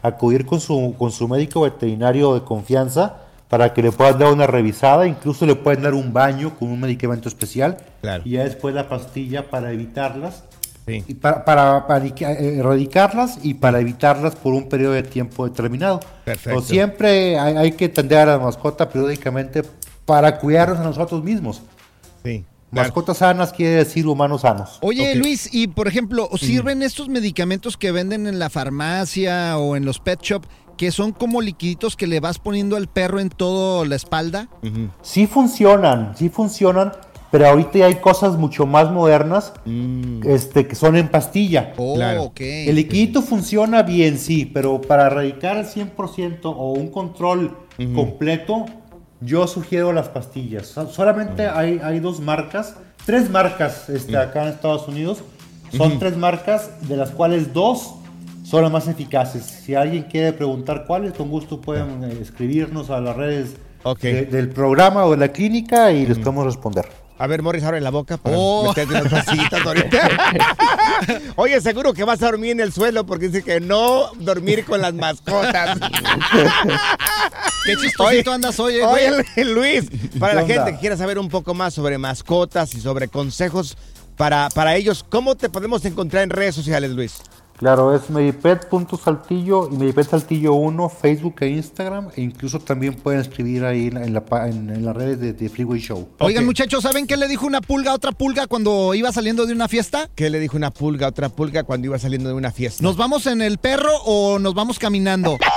acudir 0.00 0.46
con 0.46 0.58
su, 0.58 0.94
con 0.98 1.12
su 1.12 1.28
médico 1.28 1.60
veterinario 1.60 2.32
de 2.32 2.40
confianza 2.42 3.16
para 3.48 3.74
que 3.74 3.82
le 3.82 3.92
puedan 3.92 4.18
dar 4.18 4.32
una 4.32 4.46
revisada, 4.46 5.06
incluso 5.06 5.44
le 5.44 5.54
pueden 5.54 5.82
dar 5.82 5.92
un 5.92 6.14
baño 6.14 6.54
con 6.58 6.70
un 6.70 6.80
medicamento 6.80 7.28
especial 7.28 7.76
Claro. 8.00 8.22
y 8.24 8.30
ya 8.30 8.44
después 8.44 8.74
la 8.74 8.88
pastilla 8.88 9.50
para 9.50 9.70
evitarlas, 9.72 10.44
Sí. 10.86 11.04
y 11.06 11.14
para, 11.14 11.44
para, 11.44 11.84
eh, 12.06 12.56
erradicarlas 12.58 13.38
y 13.42 13.54
para 13.54 13.80
evitarlas 13.80 14.34
por 14.34 14.54
un 14.54 14.70
periodo 14.70 14.94
de 14.94 15.02
tiempo 15.02 15.46
determinado. 15.46 16.00
Perfecto. 16.24 16.58
O 16.58 16.62
siempre 16.62 17.38
hay, 17.38 17.56
hay 17.56 17.72
que 17.72 17.84
atender 17.84 18.18
a 18.20 18.24
la 18.24 18.38
mascota 18.38 18.88
periódicamente 18.88 19.62
para 20.06 20.38
cuidarnos 20.38 20.78
a 20.78 20.84
nosotros 20.84 21.22
mismos. 21.22 21.62
Sí. 22.24 22.44
Mascotas 22.72 23.18
sanas 23.18 23.52
quiere 23.52 23.76
decir 23.76 24.06
humanos 24.06 24.40
sanos. 24.42 24.78
Oye. 24.80 25.14
Luis, 25.14 25.48
y 25.52 25.66
por 25.68 25.88
ejemplo, 25.88 26.28
¿sirven 26.38 26.82
estos 26.82 27.08
medicamentos 27.08 27.76
que 27.76 27.92
venden 27.92 28.26
en 28.26 28.38
la 28.38 28.48
farmacia 28.50 29.58
o 29.58 29.76
en 29.76 29.84
los 29.84 29.98
pet 30.00 30.20
shop 30.22 30.44
que 30.78 30.90
son 30.90 31.12
como 31.12 31.42
liquiditos 31.42 31.96
que 31.96 32.06
le 32.06 32.18
vas 32.20 32.38
poniendo 32.38 32.76
al 32.76 32.88
perro 32.88 33.20
en 33.20 33.28
toda 33.28 33.84
la 33.86 33.94
espalda? 33.94 34.48
Sí 35.02 35.26
funcionan, 35.26 36.16
sí 36.16 36.30
funcionan, 36.30 36.92
pero 37.30 37.46
ahorita 37.46 37.78
ya 37.80 37.86
hay 37.86 37.96
cosas 37.96 38.36
mucho 38.38 38.64
más 38.66 38.90
modernas 38.90 39.52
este, 40.24 40.66
que 40.66 40.74
son 40.74 40.96
en 40.96 41.08
pastilla. 41.08 41.74
Oh, 41.76 41.94
Claro. 41.94 42.22
ok. 42.24 42.40
El 42.40 42.76
liquidito 42.76 43.20
funciona 43.22 43.82
bien, 43.82 44.18
sí, 44.18 44.46
pero 44.46 44.80
para 44.80 45.06
erradicar 45.08 45.58
al 45.58 45.66
100% 45.66 46.40
o 46.44 46.72
un 46.72 46.88
control 46.88 47.56
completo, 47.94 48.64
yo 49.24 49.46
sugiero 49.46 49.92
las 49.92 50.08
pastillas. 50.08 50.66
So- 50.66 50.88
Solamente 50.88 51.46
hay, 51.46 51.80
hay 51.82 52.00
dos 52.00 52.20
marcas, 52.20 52.74
tres 53.06 53.30
marcas 53.30 53.88
este, 53.88 54.16
acá 54.16 54.42
en 54.42 54.48
Estados 54.48 54.88
Unidos. 54.88 55.18
Son 55.76 55.98
tres 55.98 56.16
marcas, 56.16 56.70
de 56.88 56.96
las 56.96 57.10
cuales 57.10 57.52
dos 57.54 57.94
son 58.44 58.62
las 58.62 58.70
más 58.72 58.88
eficaces. 58.88 59.42
Si 59.44 59.74
alguien 59.74 60.02
quiere 60.04 60.32
preguntar 60.32 60.84
cuáles, 60.86 61.12
con 61.14 61.30
gusto 61.30 61.60
pueden 61.60 62.04
eh, 62.04 62.18
escribirnos 62.20 62.90
a 62.90 63.00
las 63.00 63.16
redes 63.16 63.56
de- 64.12 64.26
del 64.26 64.48
programa 64.50 65.06
o 65.06 65.12
de 65.12 65.16
la 65.16 65.28
clínica 65.28 65.90
y 65.92 66.06
les 66.06 66.18
podemos 66.18 66.44
responder. 66.44 66.86
A 67.22 67.26
ver, 67.28 67.40
Morris, 67.40 67.62
abre 67.62 67.80
la 67.80 67.90
boca 67.90 68.16
para 68.16 68.36
Oh. 68.36 68.66
meterte 68.68 68.94
unas 68.94 69.12
pasillitas 69.12 69.64
ahorita. 69.64 70.08
Oye, 71.36 71.60
seguro 71.60 71.92
que 71.94 72.02
vas 72.02 72.20
a 72.20 72.26
dormir 72.26 72.50
en 72.50 72.60
el 72.60 72.72
suelo 72.72 73.06
porque 73.06 73.28
dice 73.28 73.44
que 73.44 73.60
no 73.60 74.10
dormir 74.18 74.64
con 74.64 74.80
las 74.80 74.92
mascotas. 74.92 75.78
Qué 77.64 77.76
chistosito 77.76 78.32
andas 78.32 78.58
hoy, 78.58 78.74
eh, 78.76 78.84
güey. 78.86 79.06
Oye, 79.10 79.44
Luis, 79.44 79.84
para 80.18 80.32
¿Qué 80.32 80.36
la 80.36 80.42
onda? 80.42 80.54
gente 80.54 80.72
que 80.72 80.78
quiera 80.80 80.96
saber 80.96 81.18
un 81.18 81.28
poco 81.28 81.54
más 81.54 81.74
sobre 81.74 81.96
mascotas 81.98 82.74
y 82.74 82.80
sobre 82.80 83.06
consejos 83.08 83.76
para, 84.16 84.48
para 84.50 84.74
ellos. 84.74 85.04
¿Cómo 85.08 85.36
te 85.36 85.48
podemos 85.48 85.84
encontrar 85.84 86.24
en 86.24 86.30
redes 86.30 86.54
sociales, 86.56 86.90
Luis? 86.90 87.18
Claro, 87.62 87.94
es 87.94 88.10
medipet.saltillo 88.10 89.68
y 89.70 89.76
medipet 89.76 90.10
saltillo 90.10 90.54
1, 90.54 90.88
Facebook 90.88 91.36
e 91.42 91.46
Instagram. 91.50 92.08
E 92.16 92.20
incluso 92.20 92.58
también 92.58 92.94
pueden 92.94 93.20
escribir 93.20 93.64
ahí 93.64 93.86
en, 93.86 94.12
la, 94.12 94.22
en- 94.48 94.68
en 94.68 94.84
las 94.84 94.96
redes 94.96 95.20
de, 95.20 95.32
de 95.32 95.48
Freeway 95.48 95.78
Show. 95.80 96.08
Oigan, 96.18 96.44
muchachos, 96.44 96.82
¿saben 96.82 97.06
qué 97.06 97.16
le 97.16 97.28
dijo 97.28 97.46
una 97.46 97.60
pulga 97.60 97.92
a 97.92 97.94
otra 97.94 98.10
pulga 98.10 98.48
cuando 98.48 98.94
iba 98.94 99.12
saliendo 99.12 99.46
de 99.46 99.52
una 99.52 99.68
fiesta? 99.68 100.10
¿Qué 100.16 100.28
le 100.28 100.40
dijo 100.40 100.56
una 100.56 100.72
pulga 100.72 101.06
a 101.06 101.10
otra 101.10 101.28
pulga 101.28 101.62
cuando 101.62 101.86
iba 101.86 102.00
saliendo 102.00 102.28
de 102.30 102.34
una 102.34 102.50
fiesta? 102.50 102.82
¿Nos 102.82 102.96
vamos 102.96 103.28
en 103.28 103.40
el 103.40 103.58
perro 103.58 103.92
o 104.06 104.40
nos 104.40 104.54
vamos 104.54 104.80
caminando? 104.80 105.38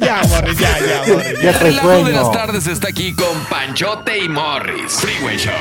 Ya, 0.00 0.22
Morris, 0.28 0.58
ya, 0.58 0.78
ya, 0.80 1.12
Morris. 1.12 1.40
Ya 1.42 1.50
El 1.50 1.60
relajo 1.60 2.04
de 2.04 2.12
las 2.12 2.32
tardes 2.32 2.66
está 2.66 2.88
aquí 2.88 3.14
con 3.14 3.38
Panchote 3.48 4.24
y 4.24 4.28
Morris. 4.28 4.92
Freeway 4.92 5.36
Show. 5.36 5.52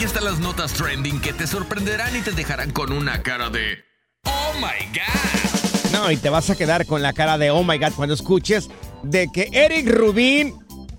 Aquí 0.00 0.06
están 0.06 0.24
las 0.24 0.38
notas 0.38 0.72
trending 0.72 1.20
que 1.20 1.34
te 1.34 1.46
sorprenderán 1.46 2.16
y 2.16 2.22
te 2.22 2.30
dejarán 2.32 2.70
con 2.70 2.90
una 2.90 3.22
cara 3.22 3.50
de 3.50 3.84
Oh 4.24 4.54
my 4.54 4.86
God. 4.98 5.92
No, 5.92 6.10
y 6.10 6.16
te 6.16 6.30
vas 6.30 6.48
a 6.48 6.56
quedar 6.56 6.86
con 6.86 7.02
la 7.02 7.12
cara 7.12 7.36
de 7.36 7.50
oh 7.50 7.62
my 7.62 7.76
god 7.76 7.92
cuando 7.94 8.14
escuches 8.14 8.70
de 9.02 9.28
que 9.30 9.50
Eric 9.52 9.90
Rubin, 9.90 10.54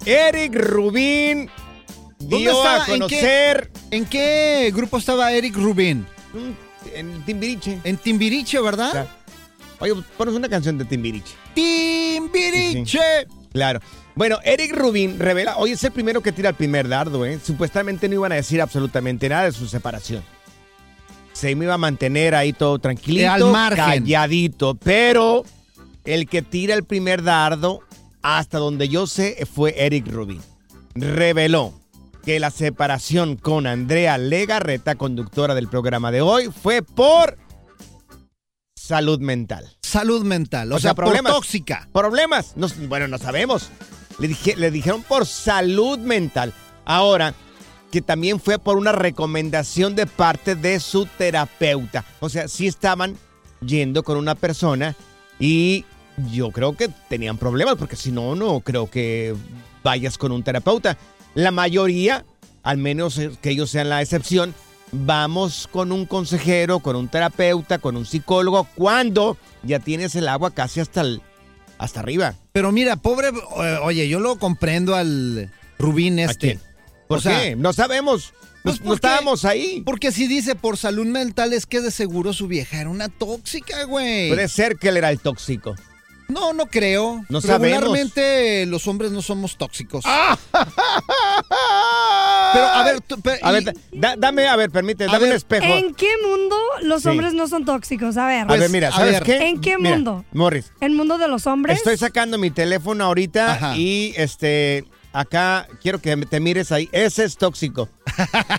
Eric 0.06 0.54
Rubin 0.54 1.50
¿Dónde 2.20 2.38
dio 2.38 2.52
está? 2.52 2.76
a 2.76 2.78
¿En 2.78 2.86
qué? 2.86 2.92
conocer 3.00 3.72
¿En 3.90 4.06
qué 4.06 4.72
grupo 4.72 5.00
estaba 5.00 5.32
Eric 5.32 5.56
Rubin? 5.56 6.06
en 6.94 7.24
Timbiriche. 7.26 7.80
En 7.84 7.98
Timbiriche, 7.98 8.62
¿verdad? 8.62 8.92
Claro. 8.92 9.10
Oye, 9.80 9.96
ponos 10.16 10.36
una 10.36 10.48
canción 10.48 10.78
de 10.78 10.86
Timbiriche. 10.86 11.34
Timbiriche. 11.56 13.00
Claro. 13.52 13.80
Bueno, 14.16 14.40
Eric 14.44 14.76
Rubin 14.76 15.20
revela, 15.20 15.58
hoy 15.58 15.72
es 15.72 15.84
el 15.84 15.92
primero 15.92 16.22
que 16.22 16.32
tira 16.32 16.50
el 16.50 16.56
primer 16.56 16.88
dardo, 16.90 17.26
¿eh? 17.26 17.40
Supuestamente 17.44 18.08
no 18.10 18.16
iban 18.16 18.32
a 18.32 18.36
decir 18.36 18.62
absolutamente 18.62 19.30
nada 19.30 19.46
de 19.46 19.52
su 19.54 19.68
separación. 19.68 20.24
Se 21.34 21.56
me 21.56 21.66
iba 21.66 21.76
a 21.76 21.78
mantener 21.80 22.36
ahí 22.36 22.52
todo 22.54 22.78
tranquilito, 22.80 23.32
al 23.32 23.46
margen. 23.46 23.78
calladito, 24.04 24.76
pero 24.76 25.44
el 26.04 26.28
que 26.28 26.42
tira 26.42 26.76
el 26.76 26.84
primer 26.84 27.24
dardo, 27.24 27.80
hasta 28.22 28.58
donde 28.58 28.90
yo 28.90 29.08
sé, 29.08 29.48
fue 29.52 29.74
Eric 29.78 30.08
Rubin. 30.08 30.42
Reveló 30.94 31.74
que 32.26 32.40
la 32.40 32.52
separación 32.52 33.38
con 33.38 33.66
Andrea 33.66 34.18
Legarreta, 34.18 34.96
conductora 34.96 35.56
del 35.56 35.70
programa 35.70 36.12
de 36.12 36.22
hoy, 36.22 36.50
fue 36.52 36.82
por 36.84 37.38
salud 38.76 39.20
mental. 39.20 39.78
Salud 39.82 40.24
mental, 40.24 40.72
o, 40.72 40.76
O 40.76 40.80
sea, 40.80 40.90
sea, 40.90 40.96
problemas. 40.96 41.32
por 41.32 41.42
tóxica. 41.42 41.88
Problemas. 41.94 42.54
No- 42.58 42.68
bueno, 42.88 43.08
no 43.08 43.18
sabemos. 43.18 43.70
Le, 44.22 44.28
dije- 44.30 44.56
le 44.56 44.72
dijeron 44.72 45.02
por 45.04 45.26
salud 45.26 45.98
mental. 46.00 46.54
Ahora, 46.86 47.34
que 47.92 48.02
también 48.02 48.40
fue 48.40 48.58
por 48.60 48.78
una 48.78 48.92
recomendación 48.94 49.96
de 49.96 50.06
parte 50.06 50.56
de 50.56 50.80
su 50.80 51.06
terapeuta. 51.06 52.06
O 52.22 52.30
sea, 52.30 52.48
sí 52.48 52.68
estaban 52.68 53.18
yendo 53.66 54.04
con 54.04 54.18
una 54.18 54.36
persona 54.36 54.96
y 55.40 55.86
yo 56.32 56.52
creo 56.52 56.76
que 56.78 56.90
tenían 57.10 57.38
problemas, 57.38 57.76
porque 57.76 57.96
si 57.96 58.12
no, 58.12 58.36
no 58.36 58.60
creo 58.62 58.90
que 58.90 59.36
vayas 59.84 60.18
con 60.18 60.32
un 60.32 60.44
terapeuta. 60.44 60.98
La 61.34 61.52
mayoría, 61.52 62.26
al 62.64 62.78
menos 62.78 63.20
que 63.42 63.50
ellos 63.50 63.70
sean 63.72 63.90
la 63.90 64.02
excepción, 64.02 64.54
vamos 64.92 65.68
con 65.72 65.92
un 65.92 66.06
consejero, 66.06 66.80
con 66.80 66.96
un 66.96 67.08
terapeuta, 67.08 67.80
con 67.80 67.98
un 67.98 68.06
psicólogo, 68.06 68.68
cuando 68.76 69.38
ya 69.64 69.80
tienes 69.80 70.16
el 70.16 70.28
agua 70.28 70.52
casi 70.52 70.80
hasta, 70.80 71.02
el, 71.02 71.22
hasta 71.84 72.00
arriba. 72.00 72.36
Pero 72.52 72.72
mira, 72.72 72.96
pobre, 72.96 73.30
eh, 73.30 73.78
oye, 73.82 74.08
yo 74.08 74.20
lo 74.20 74.38
comprendo 74.38 74.96
al 74.96 75.52
Rubín 75.80 76.20
¿A 76.20 76.24
este. 76.26 76.48
quién? 76.58 76.60
¿Por 77.08 77.18
O 77.18 77.22
sea, 77.22 77.42
qué? 77.42 77.56
No 77.56 77.74
sabemos. 77.74 78.34
No, 78.64 78.72
pues 78.72 78.82
no 78.82 78.94
estábamos 78.94 79.44
ahí. 79.46 79.82
Porque 79.84 80.12
si 80.12 80.28
dice 80.28 80.54
por 80.56 80.78
salud 80.78 81.06
mental 81.08 81.52
es 81.54 81.66
que 81.66 81.82
de 81.82 81.90
seguro 81.90 82.32
su 82.34 82.48
vieja 82.48 82.80
era 82.80 82.90
una 82.90 83.10
tóxica, 83.10 83.84
güey. 83.86 84.30
Puede 84.30 84.48
ser 84.48 84.76
que 84.78 84.90
él 84.90 84.98
era 84.98 85.10
el 85.10 85.20
tóxico. 85.20 85.76
No, 86.30 86.54
no 86.54 86.68
creo. 86.68 87.26
No 87.28 87.42
sabemos. 87.42 87.80
Regularmente 87.82 88.66
los 88.68 88.88
hombres 88.88 89.12
no 89.12 89.22
somos 89.24 89.58
tóxicos. 89.58 90.06
Pero 92.54 92.66
a 92.68 92.84
ver, 92.84 93.02
tú- 93.02 93.20
pero- 93.22 93.46
A 93.46 93.52
y- 93.60 93.64
ver, 93.64 93.76
da- 93.92 94.16
dame, 94.18 94.48
a 94.48 94.56
ver, 94.56 94.70
permite, 94.72 95.06
A 95.06 95.08
dame 95.08 95.28
un 95.28 95.34
espejo. 95.34 95.66
¿En 95.66 95.94
qué 95.96 96.10
mundo 96.26 96.56
los 96.84 97.04
Sí. 97.04 97.10
hombres 97.10 97.34
no 97.34 97.48
son 97.48 97.66
tóxicos? 97.66 98.18
A 98.18 98.28
ver, 98.28 98.42
a 98.42 98.46
ver, 98.46 98.58
pues, 98.60 98.72
mira, 98.72 98.92
¿sabes 98.92 99.14
ver, 99.14 99.24
qué? 99.24 99.48
¿en 99.50 99.62
qué 99.62 99.78
Mira, 99.78 99.96
mundo? 99.96 100.26
Morris, 100.34 100.72
¿el 100.82 100.92
mundo 100.94 101.18
de 101.18 101.28
los 101.28 101.48
hombres? 101.48 101.78
estoy 101.78 101.98
sacando 101.98 102.38
mi 102.38 102.52
teléfono 102.52 103.04
ahorita 103.06 103.54
Ajá. 103.54 103.78
y 103.78 104.14
este, 104.18 104.86
acá 105.14 105.68
quiero 105.82 106.00
que 106.00 106.16
te 106.18 106.40
mires 106.40 106.72
ahí. 106.72 106.90
Ese 106.92 107.24
es 107.26 107.38
tóxico. 107.38 107.90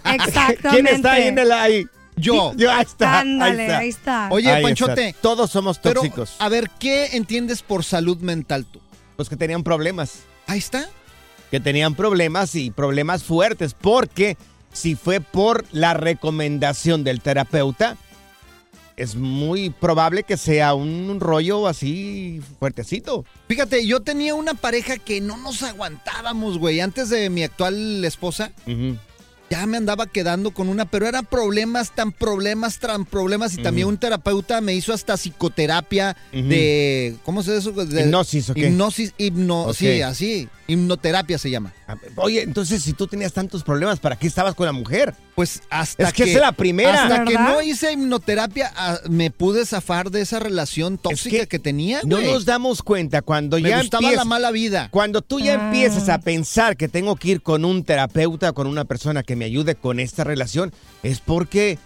Exactamente. 0.04 0.62
¿Quién 0.70 0.86
está 0.86 1.12
ahí 1.12 1.28
en 1.28 1.38
el 1.38 1.52
ahí? 1.52 1.86
Yo. 2.16 2.52
Yo, 2.56 2.70
ahí 2.70 2.82
está. 2.82 3.20
Ándale, 3.20 3.62
ahí 3.62 3.68
está. 3.68 3.78
ahí 3.78 3.88
está. 3.88 4.28
Oye, 4.30 4.50
Ahí 4.52 4.62
Panchote, 4.62 5.08
está. 5.08 5.20
Todos 5.22 5.50
somos 5.50 5.78
pero 5.78 5.94
tóxicos. 6.02 6.36
a 6.38 6.48
ver, 6.48 6.70
¿qué 6.78 7.16
entiendes 7.16 7.62
por 7.62 7.84
salud 7.84 8.18
mental 8.18 8.66
tú? 8.66 8.80
Los 9.18 9.28
que 9.28 9.36
tenían 9.36 9.62
problemas. 9.62 10.20
Ahí 10.46 10.58
está. 10.58 10.88
que 11.50 11.60
tenían 11.60 11.94
problemas 11.94 12.54
y 12.54 12.70
problemas 12.70 13.24
fuertes, 13.24 13.74
porque 13.78 14.38
si 14.72 14.94
fue 14.94 15.20
por 15.20 15.66
la 15.70 15.92
recomendación 15.92 17.04
del 17.04 17.20
terapeuta, 17.20 17.98
es 18.96 19.14
muy 19.16 19.70
probable 19.70 20.22
que 20.22 20.36
sea 20.36 20.74
un 20.74 21.18
rollo 21.20 21.66
así 21.68 22.40
fuertecito. 22.58 23.24
Fíjate, 23.48 23.86
yo 23.86 24.00
tenía 24.00 24.34
una 24.34 24.54
pareja 24.54 24.98
que 24.98 25.20
no 25.20 25.36
nos 25.36 25.62
aguantábamos, 25.62 26.58
güey. 26.58 26.80
Antes 26.80 27.08
de 27.08 27.30
mi 27.30 27.42
actual 27.42 28.04
esposa, 28.04 28.52
ya 29.50 29.66
me 29.66 29.76
andaba 29.76 30.06
quedando 30.06 30.52
con 30.52 30.68
una, 30.70 30.86
pero 30.86 31.06
eran 31.06 31.26
problemas, 31.26 31.94
tan 31.94 32.10
problemas, 32.12 32.78
tan 32.78 33.04
problemas. 33.04 33.52
Y 33.58 33.62
también 33.62 33.86
un 33.88 33.98
terapeuta 33.98 34.60
me 34.62 34.74
hizo 34.74 34.92
hasta 34.94 35.16
psicoterapia 35.16 36.16
de. 36.32 37.16
¿Cómo 37.24 37.42
se 37.42 37.54
dice 37.56 37.70
eso? 37.70 37.84
De- 37.84 38.02
Hipnosis, 38.02 38.48
¿o 38.50 38.54
qué? 38.54 38.68
Hipnosis, 38.68 39.12
hipno, 39.18 39.64
Ok. 39.64 39.74
sí, 39.74 40.00
así. 40.02 40.48
Hipnoterapia 40.72 41.38
se 41.38 41.50
llama. 41.50 41.72
A 41.86 41.94
ver, 41.94 42.10
Oye, 42.16 42.42
entonces 42.42 42.82
si 42.82 42.92
tú 42.92 43.06
tenías 43.06 43.32
tantos 43.32 43.62
problemas, 43.62 44.00
¿para 44.00 44.16
qué 44.16 44.26
estabas 44.26 44.54
con 44.54 44.66
la 44.66 44.72
mujer? 44.72 45.14
Pues 45.34 45.62
hasta 45.70 46.04
Es 46.08 46.12
que 46.12 46.24
es 46.24 46.40
la 46.40 46.52
primera. 46.52 47.04
Hasta 47.04 47.24
que 47.24 47.34
no 47.34 47.62
hice 47.62 47.92
hipnoterapia, 47.92 48.72
ah, 48.76 48.98
me 49.08 49.30
pude 49.30 49.64
zafar 49.66 50.10
de 50.10 50.20
esa 50.20 50.38
relación 50.38 50.98
tóxica 50.98 51.38
que, 51.40 51.46
que 51.46 51.58
tenía, 51.58 52.00
No 52.04 52.20
nos 52.20 52.44
damos 52.44 52.82
cuenta 52.82 53.22
cuando 53.22 53.58
me 53.58 53.68
ya 53.70 53.78
gustaba 53.80 54.02
empieza- 54.02 54.20
la 54.22 54.24
mala 54.24 54.50
vida. 54.50 54.88
Cuando 54.90 55.22
tú 55.22 55.40
ya 55.40 55.52
Ah. 55.54 55.66
empiezas 55.66 56.08
a 56.08 56.18
pensar 56.18 56.76
que 56.76 56.88
tengo 56.88 57.16
que 57.16 57.28
ir 57.28 57.42
con 57.42 57.64
un 57.64 57.84
terapeuta, 57.84 58.52
con 58.52 58.66
una 58.66 58.84
persona 58.84 59.22
que 59.22 59.36
me 59.36 59.44
ayude 59.44 59.74
con 59.74 60.00
esta 60.00 60.24
relación, 60.24 60.72
es 61.02 61.20
porque 61.20 61.78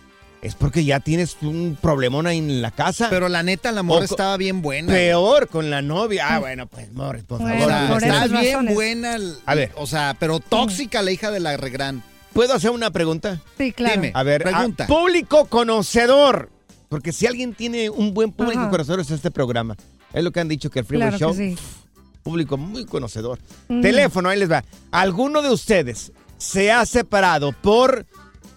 es 0.46 0.54
porque 0.54 0.85
ya 0.85 1.00
tienes 1.00 1.37
un 1.42 1.76
problemón 1.80 2.26
ahí 2.26 2.38
en 2.38 2.62
la 2.62 2.70
casa. 2.70 3.09
Pero 3.11 3.28
la 3.28 3.42
neta, 3.42 3.72
la 3.72 3.82
morra 3.82 4.04
estaba 4.04 4.37
bien 4.37 4.62
buena. 4.62 4.92
Peor 4.92 5.48
con 5.48 5.68
la 5.70 5.82
novia. 5.82 6.26
Ah, 6.28 6.38
bueno, 6.38 6.66
pues, 6.66 6.92
Morris, 6.92 7.24
por 7.24 7.40
Bueno, 7.40 7.56
O 7.64 7.68
favor. 7.68 7.70
sea, 7.78 7.88
por 7.88 8.02
está 8.02 8.16
esas 8.26 8.30
bien 8.40 8.52
razones. 8.52 8.74
buena. 8.74 9.18
A 9.44 9.54
ver. 9.54 9.72
O 9.76 9.87
sea, 9.87 10.16
pero 10.18 10.40
tóxica 10.40 11.02
la 11.02 11.11
hija 11.12 11.30
de 11.30 11.40
la 11.40 11.56
regran. 11.56 12.02
¿Puedo 12.32 12.52
hacer 12.54 12.70
una 12.70 12.90
pregunta? 12.90 13.40
Sí, 13.59 13.72
claro. 13.72 13.94
Dime. 13.94 14.12
A 14.14 14.22
ver, 14.22 14.42
Pregunta. 14.42 14.85
a- 14.85 14.87
público 14.87 15.46
conocedor. 15.46 16.50
Porque 16.88 17.12
si 17.12 17.26
alguien 17.26 17.54
tiene 17.54 17.90
un 17.90 18.14
buen 18.14 18.30
público 18.32 18.61
Ajá. 18.61 18.70
conocedor 18.70 19.00
es 19.00 19.11
este 19.11 19.30
programa. 19.30 19.76
Es 20.12 20.22
lo 20.22 20.30
que 20.30 20.40
han 20.40 20.48
dicho 20.48 20.70
que 20.70 20.78
el 20.80 20.85
Freeway 20.85 21.09
Claro 21.09 21.18
Show, 21.18 21.37
que 21.37 21.56
sí. 21.56 21.62
público 22.22 22.56
muy 22.56 22.85
conocedor. 22.85 23.38
Mm. 23.68 23.80
Teléfono, 23.80 24.28
ahí 24.28 24.38
les 24.38 24.50
va. 24.50 24.64
¿Alguno 24.92 25.42
de 25.42 25.50
ustedes 25.50 26.12
se 26.38 26.70
ha 26.70 26.85
separado 26.87 27.52
por 27.52 28.06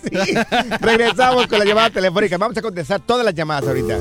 Sí. 0.07 0.35
Regresamos 0.81 1.47
con 1.49 1.59
la 1.59 1.65
llamada 1.65 1.91
telefónica. 1.91 2.39
Vamos 2.39 2.57
a 2.57 2.63
contestar 2.63 3.01
todas 3.01 3.25
las 3.25 3.35
llamadas 3.35 3.67
ahorita. 3.67 3.99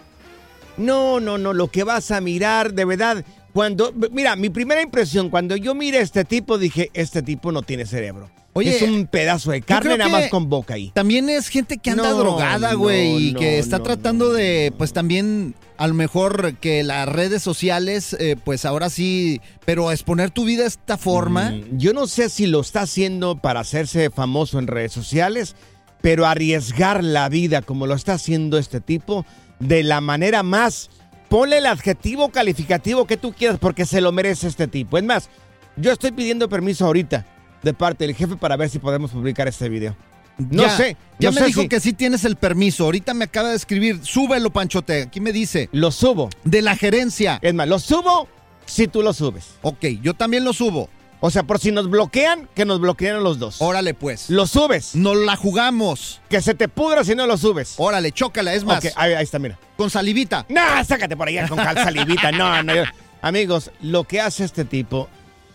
No, 0.77 1.19
no, 1.19 1.37
no, 1.37 1.51
lo 1.51 1.67
que 1.67 1.83
vas 1.83 2.11
a 2.11 2.21
mirar, 2.21 2.71
de 2.71 2.85
verdad, 2.85 3.25
cuando, 3.51 3.91
mira, 4.11 4.37
mi 4.37 4.49
primera 4.49 4.81
impresión, 4.81 5.29
cuando 5.29 5.57
yo 5.57 5.75
miré 5.75 5.97
a 5.97 6.03
este 6.03 6.23
tipo, 6.23 6.57
dije, 6.57 6.89
este 6.93 7.21
tipo 7.21 7.51
no 7.51 7.63
tiene 7.63 7.85
cerebro. 7.85 8.29
Oye, 8.53 8.75
es 8.75 8.81
un 8.81 9.05
pedazo 9.05 9.51
de 9.51 9.61
carne 9.61 9.97
nada 9.97 10.09
más 10.09 10.27
con 10.29 10.49
boca 10.49 10.73
ahí. 10.73 10.91
También 10.93 11.29
es 11.29 11.49
gente 11.49 11.77
que 11.77 11.91
anda 11.91 12.09
No, 12.09 12.17
drogada, 12.17 12.73
no, 12.73 12.79
güey, 12.79 13.29
y 13.29 13.33
no, 13.33 13.39
que 13.39 13.59
está 13.59 13.81
tratando 13.81 14.33
de, 14.33 14.73
pues 14.77 14.91
también, 14.91 15.55
a 15.77 15.87
lo 15.87 15.93
mejor 15.93 16.55
que 16.55 16.83
las 16.83 17.07
redes 17.07 17.43
sociales, 17.43 18.15
eh, 18.19 18.35
pues 18.43 18.65
ahora 18.65 18.89
sí, 18.89 19.39
pero 19.65 19.91
exponer 19.91 20.31
tu 20.31 20.45
vida 20.45 20.63
de 20.63 20.69
esta 20.69 20.97
forma. 20.97 21.51
Mm, 21.51 21.77
Yo 21.77 21.93
no 21.93 22.07
sé 22.07 22.29
si 22.29 22.47
lo 22.47 22.61
está 22.61 22.81
haciendo 22.81 23.37
para 23.37 23.59
hacerse 23.59 24.09
famoso 24.09 24.59
en 24.59 24.67
redes 24.67 24.91
sociales, 24.91 25.55
pero 26.01 26.25
arriesgar 26.25 27.03
la 27.03 27.29
vida 27.29 27.61
como 27.61 27.85
lo 27.85 27.93
está 27.93 28.13
haciendo 28.13 28.57
este 28.57 28.81
tipo, 28.81 29.25
de 29.59 29.83
la 29.83 30.01
manera 30.01 30.43
más... 30.43 30.89
Ponle 31.29 31.59
el 31.59 31.67
adjetivo 31.67 32.29
calificativo 32.29 33.05
que 33.05 33.15
tú 33.15 33.33
quieras 33.33 33.59
porque 33.59 33.85
se 33.85 34.01
lo 34.01 34.11
merece 34.11 34.47
este 34.47 34.67
tipo. 34.67 34.97
Es 34.97 35.03
más, 35.03 35.29
yo 35.77 35.91
estoy 35.91 36.11
pidiendo 36.11 36.49
permiso 36.49 36.87
ahorita 36.87 37.23
de 37.63 37.73
parte 37.73 38.05
del 38.05 38.15
jefe 38.15 38.35
para 38.35 38.55
ver 38.57 38.69
si 38.69 38.79
podemos 38.79 39.11
publicar 39.11 39.47
este 39.47 39.69
video. 39.69 39.95
No 40.37 40.63
Ya, 40.63 40.77
sé. 40.77 40.95
Ya 41.19 41.29
no 41.31 41.35
me 41.35 41.41
sé 41.41 41.47
dijo 41.47 41.61
si- 41.63 41.67
que 41.67 41.79
sí 41.81 41.91
tienes 41.93 42.23
el 42.23 42.37
permiso. 42.37 42.85
Ahorita 42.85 43.13
me 43.13 43.25
acaba 43.25 43.49
de 43.49 43.55
escribir. 43.57 43.99
Súbelo, 44.03 44.51
Panchote. 44.51 45.01
Aquí 45.03 45.19
me 45.19 45.33
dice. 45.33 45.67
Lo 45.73 45.91
subo. 45.91 46.29
De 46.45 46.61
la 46.61 46.77
gerencia. 46.77 47.39
Es 47.41 47.53
más, 47.53 47.67
lo 47.67 47.77
subo 47.79 48.29
si 48.65 48.87
tú 48.87 49.01
lo 49.01 49.11
subes. 49.13 49.47
Ok, 49.63 49.85
yo 50.01 50.13
también 50.13 50.45
lo 50.45 50.53
subo. 50.53 50.89
O 51.19 51.29
sea, 51.29 51.43
por 51.43 51.59
si 51.59 51.73
nos 51.73 51.89
bloquean, 51.89 52.47
que 52.55 52.63
nos 52.63 52.79
bloqueen 52.79 53.21
los 53.21 53.37
dos. 53.39 53.57
Órale, 53.61 53.93
pues. 53.93 54.29
Lo 54.29 54.47
subes. 54.47 54.95
Nos 54.95 55.17
la 55.17 55.35
jugamos. 55.35 56.21
Que 56.29 56.41
se 56.41 56.53
te 56.53 56.69
pudra 56.69 57.03
si 57.03 57.13
no 57.15 57.27
lo 57.27 57.35
subes. 57.37 57.73
Órale, 57.75 58.13
chócala. 58.13 58.53
Es 58.53 58.63
más, 58.63 58.77
Ok, 58.85 58.91
ahí, 58.95 59.11
ahí 59.15 59.23
está, 59.25 59.37
mira. 59.39 59.59
con 59.75 59.89
salivita. 59.89 60.45
No, 60.47 60.61
sácate 60.87 61.17
por 61.17 61.27
allá 61.27 61.49
con 61.49 61.57
salivita. 61.57 62.31
No, 62.31 62.63
no. 62.63 62.73
yo- 62.73 62.83
Amigos, 63.21 63.69
lo 63.81 64.05
que 64.05 64.21
hace 64.21 64.45
este 64.45 64.63
tipo, 64.63 65.09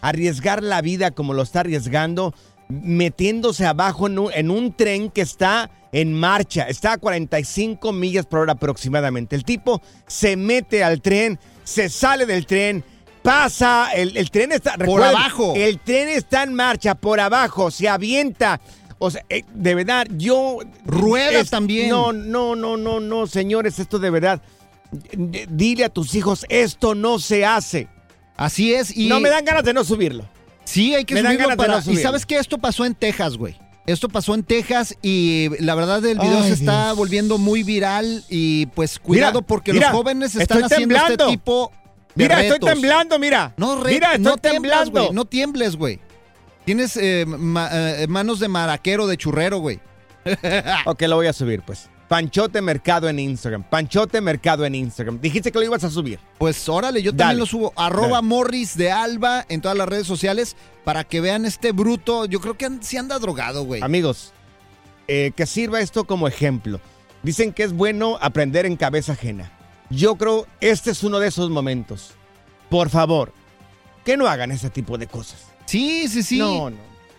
arriesgar 0.04 0.62
la 0.62 0.82
vida 0.82 1.12
como 1.12 1.32
lo 1.32 1.42
está 1.42 1.60
arriesgando, 1.60 2.34
metiéndose 2.68 3.64
abajo 3.64 4.06
en 4.06 4.18
un, 4.18 4.32
en 4.34 4.50
un 4.50 4.74
tren 4.74 5.10
que 5.10 5.22
está 5.22 5.70
en 5.92 6.12
marcha, 6.12 6.64
está 6.68 6.92
a 6.92 6.98
45 6.98 7.90
millas 7.92 8.26
por 8.26 8.40
hora 8.40 8.52
aproximadamente. 8.52 9.34
El 9.34 9.44
tipo 9.44 9.80
se 10.06 10.36
mete 10.36 10.84
al 10.84 11.00
tren, 11.00 11.38
se 11.62 11.88
sale 11.88 12.26
del 12.26 12.44
tren, 12.44 12.84
pasa, 13.22 13.92
el, 13.94 14.14
el 14.18 14.30
tren 14.30 14.52
está... 14.52 14.76
recuerden, 14.76 15.16
abajo. 15.16 15.54
El 15.56 15.78
tren 15.80 16.08
está 16.08 16.42
en 16.42 16.52
marcha, 16.52 16.94
por 16.94 17.18
abajo, 17.18 17.70
se 17.70 17.88
avienta. 17.88 18.60
O 18.98 19.10
sea, 19.10 19.24
eh, 19.30 19.44
de 19.54 19.74
verdad, 19.74 20.06
yo... 20.10 20.58
Rueda 20.84 21.44
también. 21.44 21.88
No, 21.88 22.12
no, 22.12 22.54
no, 22.54 22.76
no, 22.76 23.00
no, 23.00 23.26
señores, 23.26 23.78
esto 23.78 23.98
de 23.98 24.10
verdad. 24.10 24.42
Dile 25.48 25.84
a 25.84 25.88
tus 25.88 26.14
hijos, 26.14 26.44
esto 26.50 26.94
no 26.94 27.18
se 27.18 27.46
hace. 27.46 27.88
Así 28.36 28.74
es. 28.74 28.96
Y 28.96 29.08
No 29.08 29.20
me 29.20 29.28
dan 29.30 29.44
ganas 29.44 29.64
de 29.64 29.72
no 29.72 29.84
subirlo. 29.84 30.28
Sí, 30.64 30.94
hay 30.94 31.04
que 31.04 31.14
Me 31.14 31.22
dan 31.22 31.34
subirlo 31.34 31.56
para... 31.56 31.74
no 31.74 31.78
y 31.80 31.82
subirlo. 31.82 32.02
sabes 32.02 32.26
que 32.26 32.36
esto 32.38 32.58
pasó 32.58 32.84
en 32.84 32.94
Texas, 32.94 33.36
güey. 33.36 33.56
Esto 33.86 34.08
pasó 34.08 34.34
en 34.34 34.42
Texas 34.44 34.96
y 35.02 35.50
la 35.60 35.74
verdad 35.74 36.04
el 36.06 36.18
video 36.18 36.38
Ay, 36.40 36.48
se 36.48 36.54
está 36.54 36.86
Dios. 36.86 36.96
volviendo 36.96 37.36
muy 37.36 37.62
viral 37.62 38.24
y 38.30 38.64
pues 38.66 38.98
cuidado 38.98 39.40
Mira, 39.40 39.46
porque 39.46 39.72
mira, 39.74 39.88
los 39.90 39.96
jóvenes 39.98 40.34
están 40.36 40.62
estoy 40.62 40.72
haciendo 40.72 40.94
este 40.96 41.06
temblando. 41.08 41.30
tipo 41.30 41.72
de 42.14 42.24
Mira, 42.24 42.36
retos. 42.36 42.54
estoy 42.54 42.72
temblando, 42.72 43.18
mira. 43.18 43.52
No, 43.58 43.82
re- 43.82 43.92
mira, 43.92 44.14
estoy 44.14 44.24
no 44.24 44.36
tiemblas, 44.38 44.52
temblando. 44.84 45.00
güey. 45.02 45.12
No 45.14 45.24
tiembles, 45.26 45.76
güey. 45.76 46.00
Tienes 46.64 46.96
eh, 46.96 47.26
ma- 47.26 47.68
eh, 47.72 48.06
manos 48.08 48.40
de 48.40 48.48
maraquero, 48.48 49.06
de 49.06 49.18
churrero, 49.18 49.58
güey. 49.58 49.80
Ok, 50.86 51.02
lo 51.02 51.16
voy 51.16 51.26
a 51.26 51.34
subir, 51.34 51.60
pues. 51.60 51.90
Panchote 52.14 52.62
Mercado 52.62 53.08
en 53.08 53.18
Instagram. 53.18 53.64
Panchote 53.64 54.20
Mercado 54.20 54.64
en 54.64 54.76
Instagram. 54.76 55.20
Dijiste 55.20 55.50
que 55.50 55.58
lo 55.58 55.64
ibas 55.64 55.82
a 55.82 55.90
subir. 55.90 56.20
Pues 56.38 56.68
órale, 56.68 57.02
yo 57.02 57.10
Dale. 57.10 57.18
también 57.18 57.38
lo 57.40 57.46
subo. 57.46 57.72
Arroba 57.74 58.08
Dale. 58.18 58.22
Morris 58.28 58.76
de 58.76 58.92
Alba 58.92 59.44
en 59.48 59.60
todas 59.60 59.76
las 59.76 59.88
redes 59.88 60.06
sociales 60.06 60.54
para 60.84 61.02
que 61.02 61.20
vean 61.20 61.44
este 61.44 61.72
bruto. 61.72 62.24
Yo 62.26 62.40
creo 62.40 62.56
que 62.56 62.66
an- 62.66 62.80
sí 62.84 62.96
anda 62.96 63.18
drogado, 63.18 63.64
güey. 63.64 63.82
Amigos, 63.82 64.32
eh, 65.08 65.32
que 65.34 65.44
sirva 65.44 65.80
esto 65.80 66.04
como 66.04 66.28
ejemplo. 66.28 66.80
Dicen 67.24 67.52
que 67.52 67.64
es 67.64 67.72
bueno 67.72 68.16
aprender 68.20 68.64
en 68.64 68.76
cabeza 68.76 69.14
ajena. 69.14 69.50
Yo 69.90 70.14
creo 70.14 70.46
este 70.60 70.92
es 70.92 71.02
uno 71.02 71.18
de 71.18 71.26
esos 71.26 71.50
momentos. 71.50 72.12
Por 72.70 72.90
favor, 72.90 73.32
que 74.04 74.16
no 74.16 74.28
hagan 74.28 74.52
ese 74.52 74.70
tipo 74.70 74.98
de 74.98 75.08
cosas. 75.08 75.46
Sí, 75.66 76.06
sí, 76.06 76.22
sí. 76.22 76.38
No, 76.38 76.70
no. 76.70 76.76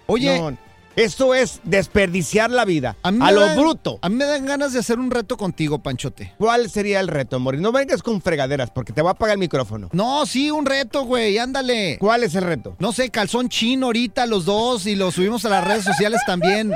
Oye, 0.07 0.39
No, 0.39 0.57
esto 0.95 1.33
es 1.35 1.59
desperdiciar 1.63 2.49
la 2.51 2.65
vida. 2.65 2.95
A, 3.03 3.11
lo 3.11 3.41
dan- 3.41 3.57
bruto. 3.57 3.99
A 4.01 4.09
mí 4.09 4.15
me 4.15 4.25
dan 4.25 4.45
ganas 4.45 4.73
de 4.73 4.79
hacer 4.79 4.99
un 4.99 5.11
reto 5.11 5.37
contigo, 5.37 5.79
Panchote. 5.79 6.33
¿Cuál 6.37 6.69
sería 6.69 6.99
el 6.99 7.07
reto, 7.07 7.39
Morris? 7.39 7.61
No 7.61 7.71
vengas 7.71 8.01
con 8.03 8.21
fregaderas 8.21 8.71
porque 8.71 8.93
te 8.93 9.01
va 9.01 9.09
a 9.11 9.13
apagar 9.13 9.33
el 9.33 9.39
micrófono. 9.39 9.89
No, 9.91 10.25
sí, 10.25 10.51
un 10.51 10.65
reto, 10.65 11.03
güey, 11.05 11.37
ándale. 11.37 11.97
¿Cuál 11.99 12.23
es 12.23 12.35
el 12.35 12.43
reto? 12.43 12.75
No 12.79 12.91
sé, 12.91 13.09
calzón 13.09 13.49
chino 13.49 13.87
ahorita 13.87 14.25
los 14.25 14.45
dos 14.45 14.85
y 14.87 14.95
lo 14.95 15.11
subimos 15.11 15.45
a 15.45 15.49
las 15.49 15.65
redes 15.67 15.83
sociales 15.83 16.21
también. 16.25 16.71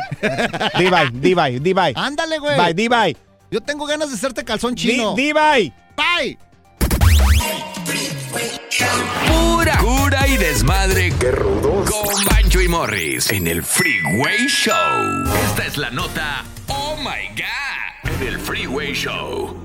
Di 0.77 0.89
bye, 0.89 1.09
di 1.13 1.33
bye, 1.33 1.59
di 1.59 1.73
bye. 1.73 1.93
Ándale, 1.95 2.39
güey. 2.39 2.57
Bye, 2.57 2.73
di 2.73 2.87
bye. 2.87 3.17
Yo 3.51 3.61
tengo 3.61 3.85
ganas 3.85 4.09
de 4.09 4.15
hacerte 4.15 4.43
calzón 4.43 4.75
chino. 4.75 5.15
di 5.15 5.31
bye. 5.33 5.73
Pura 8.31 9.77
cura 9.79 10.27
y 10.27 10.37
desmadre. 10.37 11.11
¡Qué 11.19 11.31
rudos! 11.31 11.89
Con 11.89 12.25
Bancho 12.25 12.61
y 12.61 12.67
Morris 12.67 13.31
en 13.31 13.47
el 13.47 13.63
Freeway 13.63 14.47
Show. 14.47 14.75
Esta 15.47 15.65
es 15.65 15.77
la 15.77 15.89
nota. 15.89 16.45
¡Oh 16.67 16.95
my 16.97 17.27
God! 17.35 18.11
En 18.21 18.27
el 18.27 18.39
Freeway 18.39 18.93
Show. 18.93 19.57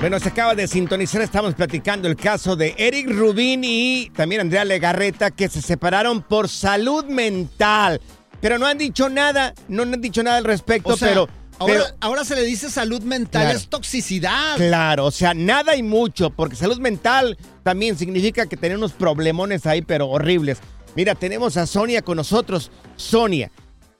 Bueno, 0.00 0.18
se 0.18 0.28
acaba 0.28 0.54
de 0.54 0.66
sintonizar, 0.66 1.20
estamos 1.22 1.54
platicando 1.54 2.08
el 2.08 2.16
caso 2.16 2.56
de 2.56 2.74
Eric 2.78 3.10
Rubín 3.10 3.62
y 3.64 4.10
también 4.14 4.42
Andrea 4.42 4.64
Legarreta 4.64 5.30
que 5.30 5.48
se 5.48 5.62
separaron 5.62 6.22
por 6.22 6.48
salud 6.48 7.04
mental. 7.04 8.00
Pero 8.40 8.58
no 8.58 8.66
han 8.66 8.78
dicho 8.78 9.08
nada, 9.08 9.54
no 9.68 9.82
han 9.82 10.00
dicho 10.00 10.22
nada 10.22 10.38
al 10.38 10.44
respecto, 10.44 10.90
O 10.90 10.96
sea, 10.96 11.08
pero, 11.08 11.28
ahora, 11.60 11.74
pero 11.74 11.84
ahora 12.00 12.24
se 12.24 12.34
le 12.34 12.42
dice 12.42 12.68
salud 12.70 13.02
mental, 13.02 13.42
Claro. 13.42 13.56
es 13.58 13.68
toxicidad. 13.68 14.56
claro, 14.56 15.06
o 15.06 15.10
sea, 15.12 15.32
nada 15.34 15.76
y 15.76 15.82
mucho, 15.84 16.30
porque 16.30 16.56
salud 16.56 16.78
mental 16.80 17.38
también 17.62 17.96
significa 17.96 18.46
que 18.46 18.56
tenemos 18.56 18.80
unos 18.80 18.92
problemones 18.94 19.64
ahí, 19.66 19.82
pero 19.82 20.08
horribles. 20.08 20.60
Mira, 20.96 21.14
tenemos 21.14 21.56
a 21.56 21.66
Sonia 21.66 22.02
con 22.02 22.16
nosotros. 22.16 22.72
Sonia, 22.96 23.52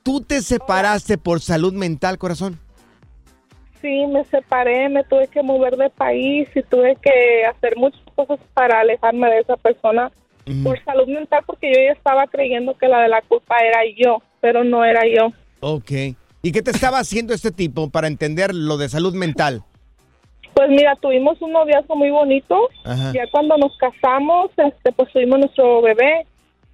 ¿tú 0.03 0.21
te 0.23 0.43
separaste 0.43 1.19
por 1.19 1.41
salud 1.41 1.73
mental, 1.73 2.19
corazón? 2.19 2.59
Sí, 3.81 4.07
me 4.09 4.25
separé, 4.25 4.89
me 4.89 5.05
tuve 5.05 5.29
que 5.29 5.43
mover 5.43 5.77
de 5.77 5.89
país 5.89 6.49
y 6.55 6.63
tuve 6.65 6.97
que 7.01 7.45
hacer 7.47 7.77
muchas 7.77 8.03
cosas 8.15 8.39
para 8.53 8.81
alejarme 8.81 9.29
de 9.31 9.39
esa 9.39 9.57
persona 9.57 10.11
por 10.65 10.83
salud 10.85 11.07
mental 11.07 11.45
porque 11.47 11.69
yo 11.73 11.81
ya 11.87 11.93
estaba 11.93 12.27
creyendo 12.27 12.77
que 12.77 12.89
la 12.89 13.01
de 13.03 13.09
la 13.09 13.23
culpa 13.23 13.57
era 13.65 13.81
yo, 13.97 14.21
pero 14.41 14.65
no 14.65 14.85
era 14.85 15.03
yo. 15.07 15.33
Ok. 15.61 15.91
¿Y 16.43 16.53
qué 16.53 16.63
te 16.63 16.71
estaba 16.71 16.99
haciendo 16.99 17.35
este 17.35 17.51
tipo 17.51 17.91
para 17.91 18.07
entender 18.07 18.55
lo 18.55 18.77
de 18.79 18.89
salud 18.89 19.15
mental? 19.15 19.63
Pues 20.55 20.69
mira, 20.71 20.97
tuvimos 20.97 21.41
un 21.43 21.53
noviazgo 21.53 21.97
muy 21.97 22.11
bonito. 22.11 22.69
Ajá. 22.85 23.13
Ya 23.13 23.25
cuando 23.31 23.57
nos 23.59 23.77
casamos, 23.79 24.51
este, 24.57 24.93
pues 24.93 25.13
tuvimos 25.13 25.39
nuestro 25.39 25.83
bebé. 25.83 26.27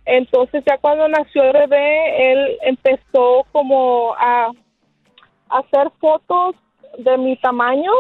Entonces 0.05 0.63
ya 0.67 0.79
cuando 0.79 1.09
nació 1.09 1.43
el 1.45 1.53
bebé, 1.53 2.33
él 2.33 2.59
empezó 2.63 3.45
como 3.53 4.15
a, 4.15 4.51
a 5.51 5.59
hacer 5.59 5.91
fotos 6.01 6.55
de 6.99 7.19
mi 7.19 7.37
tamaño, 7.37 7.91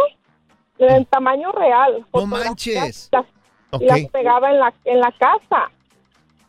del 0.78 1.04
tamaño 1.06 1.50
real. 1.52 2.06
No 2.14 2.26
manches. 2.26 3.08
Las, 3.12 3.26
Ok. 3.72 3.82
las 3.82 4.04
pegaba 4.12 4.50
en 4.52 4.60
la, 4.60 4.72
en 4.84 5.00
la 5.00 5.10
casa. 5.18 5.70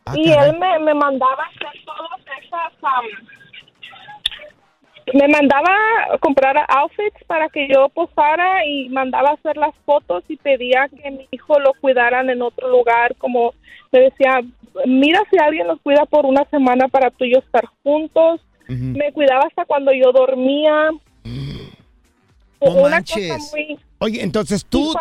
Ah, 0.06 0.12
y 0.14 0.30
caray. 0.30 0.50
él 0.50 0.58
me, 0.58 0.78
me 0.78 0.94
mandaba 0.94 1.44
hacer 1.44 1.82
todas 1.84 2.20
esas... 2.40 2.72
am, 2.82 3.04
me 5.14 5.28
mandaba 5.28 5.68
a 6.12 6.18
comprar 6.18 6.56
outfits 6.68 7.22
para 7.26 7.48
que 7.48 7.68
yo 7.68 7.88
posara 7.90 8.64
y 8.66 8.88
mandaba 8.88 9.30
hacer 9.30 9.56
las 9.56 9.74
fotos 9.84 10.24
y 10.28 10.36
pedía 10.36 10.88
que 10.88 11.10
mi 11.10 11.28
hijo 11.30 11.58
lo 11.58 11.72
cuidaran 11.80 12.30
en 12.30 12.42
otro 12.42 12.68
lugar, 12.68 13.14
como 13.16 13.54
me 13.92 14.00
decía, 14.00 14.40
mira 14.86 15.20
si 15.30 15.38
alguien 15.38 15.66
los 15.66 15.80
cuida 15.80 16.04
por 16.06 16.26
una 16.26 16.44
semana 16.50 16.88
para 16.88 17.10
tú 17.10 17.24
y 17.24 17.32
yo 17.32 17.38
estar 17.40 17.64
juntos. 17.82 18.40
Me 18.68 19.12
cuidaba 19.12 19.44
hasta 19.46 19.64
cuando 19.64 19.92
yo 19.94 20.12
dormía. 20.12 20.90
No 21.24 22.70
Una 22.72 22.90
manches. 22.90 23.32
cosa 23.32 23.56
muy... 23.56 23.78
Oye, 23.98 24.22
entonces 24.22 24.64
tú 24.66 24.92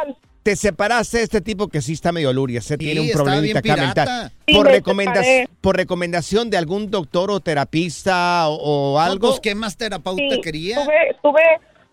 te 0.47 0.55
separaste 0.55 1.17
de 1.17 1.23
este 1.23 1.41
tipo 1.41 1.67
que 1.67 1.81
sí 1.81 1.91
está 1.91 2.13
medio 2.13 2.31
luria, 2.31 2.62
se 2.62 2.77
tiene 2.77 3.01
un 3.01 3.10
problemita 3.12 3.60
bien 3.60 3.73
acá 3.73 3.86
mental. 3.86 4.05
pirata. 4.07 4.31
Sí, 4.47 4.53
Por, 4.55 4.71
separé. 4.71 5.47
por 5.60 5.75
recomendación 5.75 6.49
de 6.49 6.55
algún 6.55 6.89
doctor 6.89 7.31
o 7.31 7.41
terapista 7.41 8.47
o, 8.47 8.93
o 8.93 8.97
algo. 8.97 9.41
¿Qué 9.43 9.55
más 9.55 9.75
terapeuta 9.75 10.36
Sí, 10.36 10.39
quería? 10.41 10.86
Tuve, 10.86 11.15
tuve, 11.21 11.41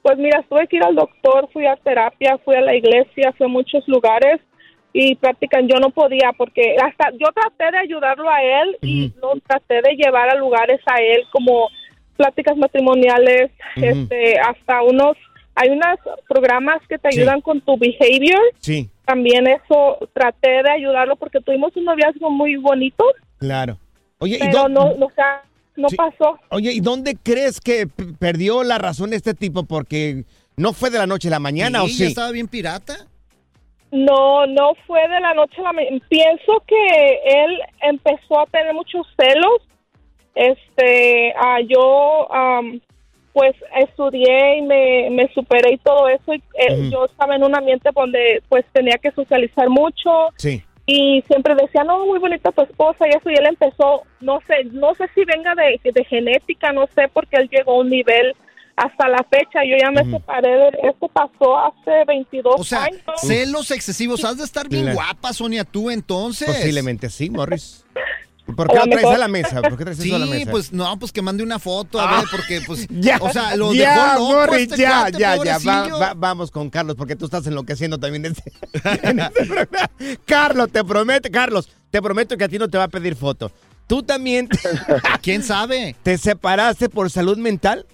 pues 0.02 0.18
mira, 0.18 0.44
tuve 0.48 0.68
que 0.68 0.76
ir 0.76 0.84
al 0.84 0.94
doctor, 0.94 1.48
fui 1.52 1.66
a 1.66 1.74
terapia, 1.78 2.38
fui 2.44 2.54
a 2.54 2.60
la 2.60 2.76
iglesia, 2.76 3.34
fui 3.36 3.44
a 3.46 3.48
muchos 3.48 3.82
lugares, 3.88 4.40
y 4.92 5.16
practican. 5.16 5.66
Yo 5.66 5.80
no 5.80 5.90
podía 5.90 6.30
porque 6.38 6.76
hasta 6.80 7.10
yo 7.10 7.26
traté 7.34 7.72
de 7.72 7.82
ayudarlo 7.82 8.30
a 8.30 8.40
él 8.40 8.78
y 8.82 9.12
lo 9.20 9.32
traté 9.48 9.82
de 9.82 9.96
llevar 9.96 10.30
a 10.30 10.36
lugares 10.36 10.80
a 10.86 11.02
él 11.02 11.24
como 11.32 11.70
pláticas 12.16 12.56
matrimoniales, 12.56 13.50
este, 13.74 14.38
hasta 14.38 14.80
unos 14.82 15.16
hay 15.56 15.68
unos 15.70 15.98
programas 16.28 16.80
que 16.88 16.98
te 16.98 17.08
ayudan 17.08 17.40
con 17.40 17.60
tu 17.60 17.76
behavior. 17.78 18.40
Sí. 18.58 18.88
También 19.04 19.46
eso 19.46 19.98
traté 20.12 20.62
de 20.62 20.70
ayudarlo 20.70 21.16
porque 21.16 21.40
tuvimos 21.40 21.76
un 21.76 21.84
noviazgo 21.84 22.30
muy 22.30 22.56
bonito. 22.56 23.04
Claro. 23.38 23.78
Oye, 24.18 24.36
¿y 24.36 24.38
pero 24.40 24.64
dó- 24.64 24.68
no, 24.68 25.06
o 25.06 25.10
sea, 25.14 25.42
no 25.76 25.88
Sí. 25.88 25.96
pasó. 25.96 26.38
Oye, 26.50 26.72
¿y 26.72 26.80
dónde 26.80 27.16
crees 27.22 27.60
que 27.60 27.86
perdió 28.18 28.62
la 28.64 28.78
razón 28.78 29.12
este 29.12 29.34
tipo? 29.34 29.64
Porque 29.64 30.24
no 30.56 30.72
fue 30.72 30.90
de 30.90 30.98
la 30.98 31.06
noche 31.06 31.28
a 31.28 31.32
la 31.32 31.40
mañana, 31.40 31.82
¿o 31.82 31.88
Sí, 31.88 32.04
estaba 32.04 32.30
bien 32.30 32.48
pirata. 32.48 32.94
No, 33.90 34.46
no 34.46 34.72
fue 34.86 35.00
de 35.08 35.20
la 35.20 35.34
noche 35.34 35.54
a 35.60 35.64
la 35.64 35.72
mañana. 35.72 35.98
Pienso 36.08 36.62
que 36.66 37.20
él 37.26 37.60
empezó 37.82 38.40
a 38.40 38.46
tener 38.46 38.72
muchos 38.74 39.06
celos. 39.16 39.62
Este, 40.34 41.32
ah, 41.36 41.58
yo, 41.68 42.32
am, 42.32 42.80
pues, 43.34 43.54
estudié 43.76 44.58
y 44.58 44.62
me, 44.62 45.10
me 45.10 45.28
superé 45.34 45.74
y 45.74 45.78
todo 45.78 46.08
eso. 46.08 46.32
Y, 46.32 46.42
eh. 46.54 46.88
Yo 46.90 47.04
estaba 47.04 47.36
en 47.36 47.44
un 47.44 47.54
ambiente 47.54 47.90
donde, 47.94 48.42
pues, 48.48 48.64
tenía 48.72 48.96
que 48.96 49.10
socializar 49.10 49.68
mucho. 49.68 50.10
Sí. 50.36 50.62
Y 50.86 51.22
siempre 51.26 51.54
decía, 51.54 51.82
no, 51.84 52.06
muy 52.06 52.18
bonita 52.18 52.52
tu 52.52 52.62
esposa 52.62 53.06
y 53.06 53.10
eso. 53.16 53.28
Y 53.30 53.34
él 53.34 53.46
empezó, 53.46 54.04
no 54.20 54.38
sé, 54.46 54.64
no 54.72 54.94
sé 54.94 55.04
si 55.14 55.24
venga 55.24 55.54
de, 55.54 55.80
de 55.92 56.04
genética, 56.04 56.72
no 56.72 56.86
sé, 56.94 57.08
porque 57.12 57.36
él 57.36 57.48
llegó 57.50 57.72
a 57.72 57.78
un 57.80 57.90
nivel 57.90 58.34
hasta 58.76 59.08
la 59.08 59.24
fecha. 59.30 59.64
Yo 59.64 59.76
ya 59.80 59.90
me 59.90 60.04
separé 60.10 60.50
de 60.50 60.68
esto, 60.90 61.08
pasó 61.08 61.56
hace 61.58 62.04
22 62.06 62.54
O 62.60 62.64
sea, 62.64 62.84
años. 62.84 63.00
celos 63.16 63.70
excesivos. 63.70 64.24
Has 64.24 64.38
de 64.38 64.44
estar 64.44 64.68
bien 64.68 64.82
Claro. 64.84 64.96
guapa, 64.96 65.32
Sonia, 65.32 65.64
tú 65.64 65.90
entonces. 65.90 66.46
Posiblemente 66.48 67.08
sí, 67.10 67.30
Morris. 67.30 67.84
¿Por 68.46 68.68
qué 68.68 68.74
lo 68.76 68.82
traes 68.82 68.96
mejor. 68.96 69.14
a 69.14 69.18
la 69.18 69.28
mesa? 69.28 69.62
¿Por 69.62 69.76
qué 69.78 69.84
traes 69.84 69.98
Sí, 69.98 70.08
eso 70.08 70.16
a 70.16 70.18
la 70.18 70.26
mesa? 70.26 70.50
pues 70.50 70.72
no, 70.72 70.98
pues 70.98 71.12
que 71.12 71.22
mande 71.22 71.42
una 71.42 71.58
foto, 71.58 71.98
a 71.98 72.08
Ah. 72.10 72.16
ver, 72.20 72.26
porque 72.30 72.60
pues, 72.66 72.86
Ya, 72.90 73.16
o 73.20 73.32
sea, 73.32 73.56
lo 73.56 73.72
ya, 73.72 74.12
dejó 74.12 74.18
loco 74.20 74.32
Morris, 74.32 74.62
este 74.62 74.76
ya, 74.82 75.00
cuate, 75.00 75.12
ya, 75.12 75.18
ya, 75.18 75.30
va- 75.30 75.36
pobrecillo. 75.36 75.98
va- 75.98 76.14
vamos 76.14 76.50
con 76.50 76.68
Carlos, 76.70 76.94
porque 76.96 77.16
tú 77.16 77.24
estás 77.24 77.46
enloqueciendo 77.46 77.98
también 77.98 78.26
en 78.26 78.32
este, 78.32 78.52
en 79.08 79.20
este 79.20 79.46
programa. 79.46 79.90
Carlos, 80.26 80.68
te 80.70 80.84
prometo, 80.84 81.28
Carlos, 81.32 81.70
te 81.90 82.02
prometo 82.02 82.36
que 82.36 82.44
a 82.44 82.48
ti 82.48 82.58
no 82.58 82.68
te 82.68 82.76
va 82.78 82.84
a 82.84 82.88
pedir 82.88 83.16
foto. 83.16 83.50
¿Tú 83.86 84.02
también 84.02 84.48
¿Quién 85.22 85.42
sabe? 85.42 85.96
te 86.02 86.18
separaste 86.18 86.88
por 86.88 87.10
salud 87.10 87.38
mental? 87.38 87.86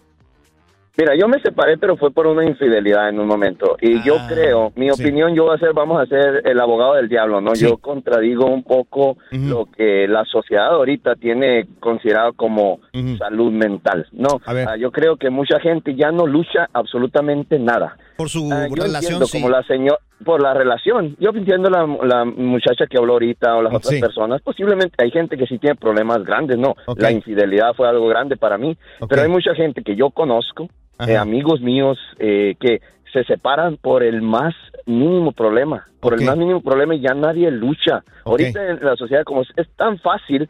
Mira, 1.00 1.14
yo 1.16 1.28
me 1.28 1.40
separé, 1.40 1.78
pero 1.78 1.96
fue 1.96 2.10
por 2.10 2.26
una 2.26 2.44
infidelidad 2.44 3.08
en 3.08 3.18
un 3.20 3.26
momento. 3.26 3.78
Y 3.80 4.02
yo 4.02 4.16
Ah, 4.18 4.26
creo, 4.28 4.70
mi 4.76 4.90
sí. 4.90 5.02
opinión, 5.02 5.34
yo 5.34 5.44
voy 5.44 5.54
a 5.56 5.58
ser, 5.58 5.72
vamos 5.72 5.98
a 5.98 6.04
ser 6.04 6.42
el 6.44 6.60
abogado 6.60 6.94
del 6.94 7.08
diablo, 7.08 7.40
¿no? 7.40 7.54
Sí. 7.54 7.64
Yo 7.66 7.78
contradigo 7.78 8.44
un 8.44 8.62
poco 8.62 9.16
lo 9.32 9.64
que 9.64 10.06
la 10.06 10.26
sociedad 10.26 10.66
ahorita 10.74 11.14
tiene 11.16 11.66
considerado 11.80 12.34
como 12.34 12.80
salud 13.18 13.50
mental, 13.50 14.06
¿no? 14.12 14.40
A 14.44 14.52
ver. 14.52 14.68
Ah, 14.68 14.76
yo 14.76 14.90
creo 14.92 15.16
que 15.16 15.30
mucha 15.30 15.58
gente 15.58 15.94
ya 15.94 16.12
no 16.12 16.26
lucha 16.26 16.68
absolutamente 16.74 17.58
nada. 17.58 17.96
Por 18.18 18.28
su 18.28 18.50
Ah, 18.52 18.66
yo 18.68 18.82
relación, 18.84 19.24
sí. 19.26 19.38
como 19.40 19.48
la 19.50 19.62
señora 19.62 19.98
por 20.22 20.42
la 20.42 20.52
relación. 20.52 21.16
Yo 21.18 21.30
entiendo 21.30 21.70
la, 21.70 21.86
la 22.04 22.26
muchacha 22.26 22.84
que 22.86 22.98
habló 22.98 23.14
ahorita 23.14 23.56
o 23.56 23.62
las 23.62 23.72
otras 23.74 23.94
Sí. 23.94 24.00
personas. 24.02 24.42
Posiblemente 24.42 25.02
hay 25.02 25.10
gente 25.10 25.38
que 25.38 25.46
sí 25.46 25.56
tiene 25.58 25.76
problemas 25.76 26.22
grandes, 26.24 26.58
no. 26.58 26.74
La 26.98 27.10
infidelidad 27.10 27.72
fue 27.74 27.88
algo 27.88 28.06
grande 28.06 28.36
para 28.36 28.58
mí, 28.58 28.76
pero 29.08 29.22
hay 29.22 29.28
mucha 29.28 29.54
gente 29.54 29.82
que 29.82 29.96
yo 29.96 30.10
conozco. 30.10 30.68
Eh, 31.06 31.16
amigos 31.16 31.60
míos 31.60 31.98
eh, 32.18 32.54
que 32.60 32.80
se 33.12 33.24
separan 33.24 33.76
por 33.76 34.02
el 34.02 34.22
más 34.22 34.54
mínimo 34.86 35.32
problema, 35.32 35.86
por 36.00 36.14
el 36.14 36.24
más 36.24 36.36
mínimo 36.36 36.60
problema 36.60 36.94
y 36.94 37.00
ya 37.00 37.14
nadie 37.14 37.50
lucha. 37.50 38.02
Ahorita 38.24 38.70
en 38.70 38.84
la 38.84 38.96
sociedad 38.96 39.24
como 39.24 39.42
es, 39.42 39.48
es 39.56 39.68
tan 39.76 39.98
fácil 39.98 40.48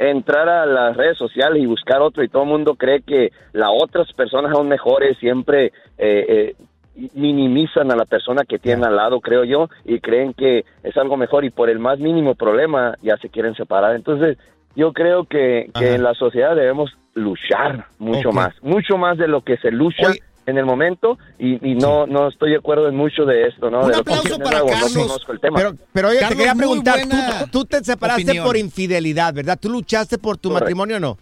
entrar 0.00 0.48
a 0.48 0.64
las 0.64 0.96
redes 0.96 1.18
sociales 1.18 1.62
y 1.62 1.66
buscar 1.66 2.00
otro 2.00 2.24
y 2.24 2.28
todo 2.28 2.44
el 2.44 2.48
mundo 2.48 2.74
cree 2.74 3.02
que 3.02 3.32
las 3.52 3.68
otras 3.70 4.10
personas 4.14 4.56
son 4.56 4.66
mejores, 4.66 5.18
siempre 5.18 5.72
eh, 5.98 6.24
eh, 6.28 6.54
minimizan 7.14 7.92
a 7.92 7.96
la 7.96 8.06
persona 8.06 8.44
que 8.48 8.58
tienen 8.58 8.86
al 8.86 8.96
lado, 8.96 9.20
creo 9.20 9.44
yo, 9.44 9.68
y 9.84 10.00
creen 10.00 10.32
que 10.32 10.64
es 10.82 10.96
algo 10.96 11.18
mejor 11.18 11.44
y 11.44 11.50
por 11.50 11.68
el 11.68 11.78
más 11.78 11.98
mínimo 11.98 12.34
problema 12.34 12.96
ya 13.02 13.18
se 13.18 13.28
quieren 13.28 13.54
separar. 13.54 13.94
Entonces, 13.94 14.38
yo 14.74 14.94
creo 14.94 15.24
que, 15.24 15.70
que 15.78 15.94
en 15.94 16.02
la 16.02 16.14
sociedad 16.14 16.56
debemos 16.56 16.96
luchar 17.14 17.86
mucho 17.98 18.32
más, 18.32 18.54
mucho 18.62 18.96
más 18.96 19.18
de 19.18 19.28
lo 19.28 19.42
que 19.42 19.56
se 19.58 19.70
lucha. 19.70 20.08
Oye. 20.10 20.22
en 20.46 20.58
el 20.58 20.64
momento 20.64 21.16
y, 21.38 21.64
y 21.70 21.74
no 21.76 22.06
no 22.06 22.28
estoy 22.28 22.50
de 22.50 22.56
acuerdo 22.56 22.88
en 22.88 22.96
mucho 22.96 23.24
de 23.24 23.46
esto, 23.48 23.70
¿no? 23.70 23.82
Un 23.82 23.90
De 23.90 23.96
lo 23.98 24.02
que 24.04 24.12
aplauso 24.14 24.38
para 24.38 24.58
nuevo, 24.60 24.68
Carlos. 24.68 24.96
No 24.96 25.02
conozco 25.02 25.32
el 25.32 25.40
tema. 25.40 25.56
Pero, 25.58 25.72
pero 25.92 26.08
oye, 26.08 26.18
Carlos, 26.18 26.36
te 26.38 26.42
quería 26.44 26.54
preguntar, 26.54 26.98
¿tú, 27.02 27.46
tú 27.52 27.64
te 27.66 27.84
separaste 27.84 28.22
opinión. 28.22 28.44
por 28.46 28.56
infidelidad, 28.56 29.32
¿verdad? 29.34 29.58
¿Tú 29.60 29.68
luchaste 29.68 30.18
por 30.18 30.38
tu 30.38 30.48
Correcto. 30.48 30.64
matrimonio 30.64 30.96
o 30.96 31.00
no? 31.00 31.18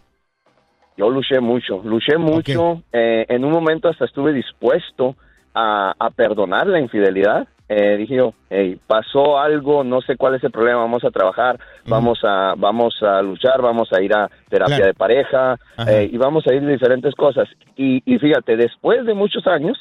Yo 0.96 1.11
luché 1.11 1.40
mucho, 1.40 1.81
luché 1.85 2.16
mucho. 2.18 2.83
eh, 2.92 3.27
en 3.29 3.44
un 3.44 3.53
momento 3.53 3.88
hasta 3.88 4.05
estuve 4.05 4.33
dispuesto 4.33 5.14
a, 5.55 5.94
a 5.98 6.11
perdonar 6.11 6.66
la 6.66 6.81
infidelidad. 6.81 7.46
Eh, 7.70 7.96
dije 7.98 8.14
yo, 8.16 8.33
hey, 8.48 8.78
pasó 8.87 9.38
algo, 9.38 9.85
no 9.85 10.00
sé 10.00 10.16
cuál 10.16 10.35
es 10.37 10.42
el 10.44 10.50
problema, 10.50 10.78
vamos 10.81 11.04
a 11.04 11.11
trabajar, 11.11 11.59
vamos 11.87 12.18
a 12.24 12.54
vamos 12.57 12.94
a 13.02 13.20
luchar, 13.20 13.61
vamos 13.61 13.92
a 13.92 14.00
ir 14.00 14.14
a 14.14 14.31
terapia 14.48 14.76
Claro. 14.76 14.87
de 14.87 14.94
pareja 14.94 15.59
eh, 15.87 16.09
y 16.11 16.16
vamos 16.16 16.46
a 16.46 16.54
ir 16.54 16.62
de 16.62 16.72
diferentes 16.72 17.14
cosas. 17.14 17.46
Y, 17.76 18.02
y 18.07 18.18
fíjate, 18.18 18.57
después 18.57 19.04
de 19.04 19.12
muchos 19.12 19.46
años, 19.46 19.76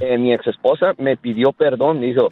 eh, 0.00 0.18
mi 0.18 0.34
ex 0.34 0.46
esposa 0.48 0.92
me 0.98 1.16
pidió 1.16 1.52
perdón, 1.52 2.00
me 2.00 2.06
dijo, 2.06 2.30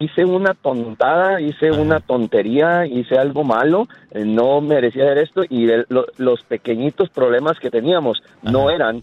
hice 0.00 0.24
una 0.24 0.54
tontada, 0.54 1.40
hice 1.40 1.70
una 1.72 1.98
tontería, 2.00 2.86
hice 2.86 3.18
algo 3.18 3.42
malo, 3.42 3.88
eh, 4.12 4.22
no 4.24 4.60
merecía 4.60 5.04
hacer 5.04 5.18
esto 5.18 5.42
y 5.48 5.68
el- 5.70 5.86
lo- 5.88 6.06
los 6.18 6.42
pequeñitos 6.44 7.08
problemas 7.08 7.58
que 7.58 7.70
teníamos 7.70 8.22
no 8.42 8.70
eran 8.70 9.02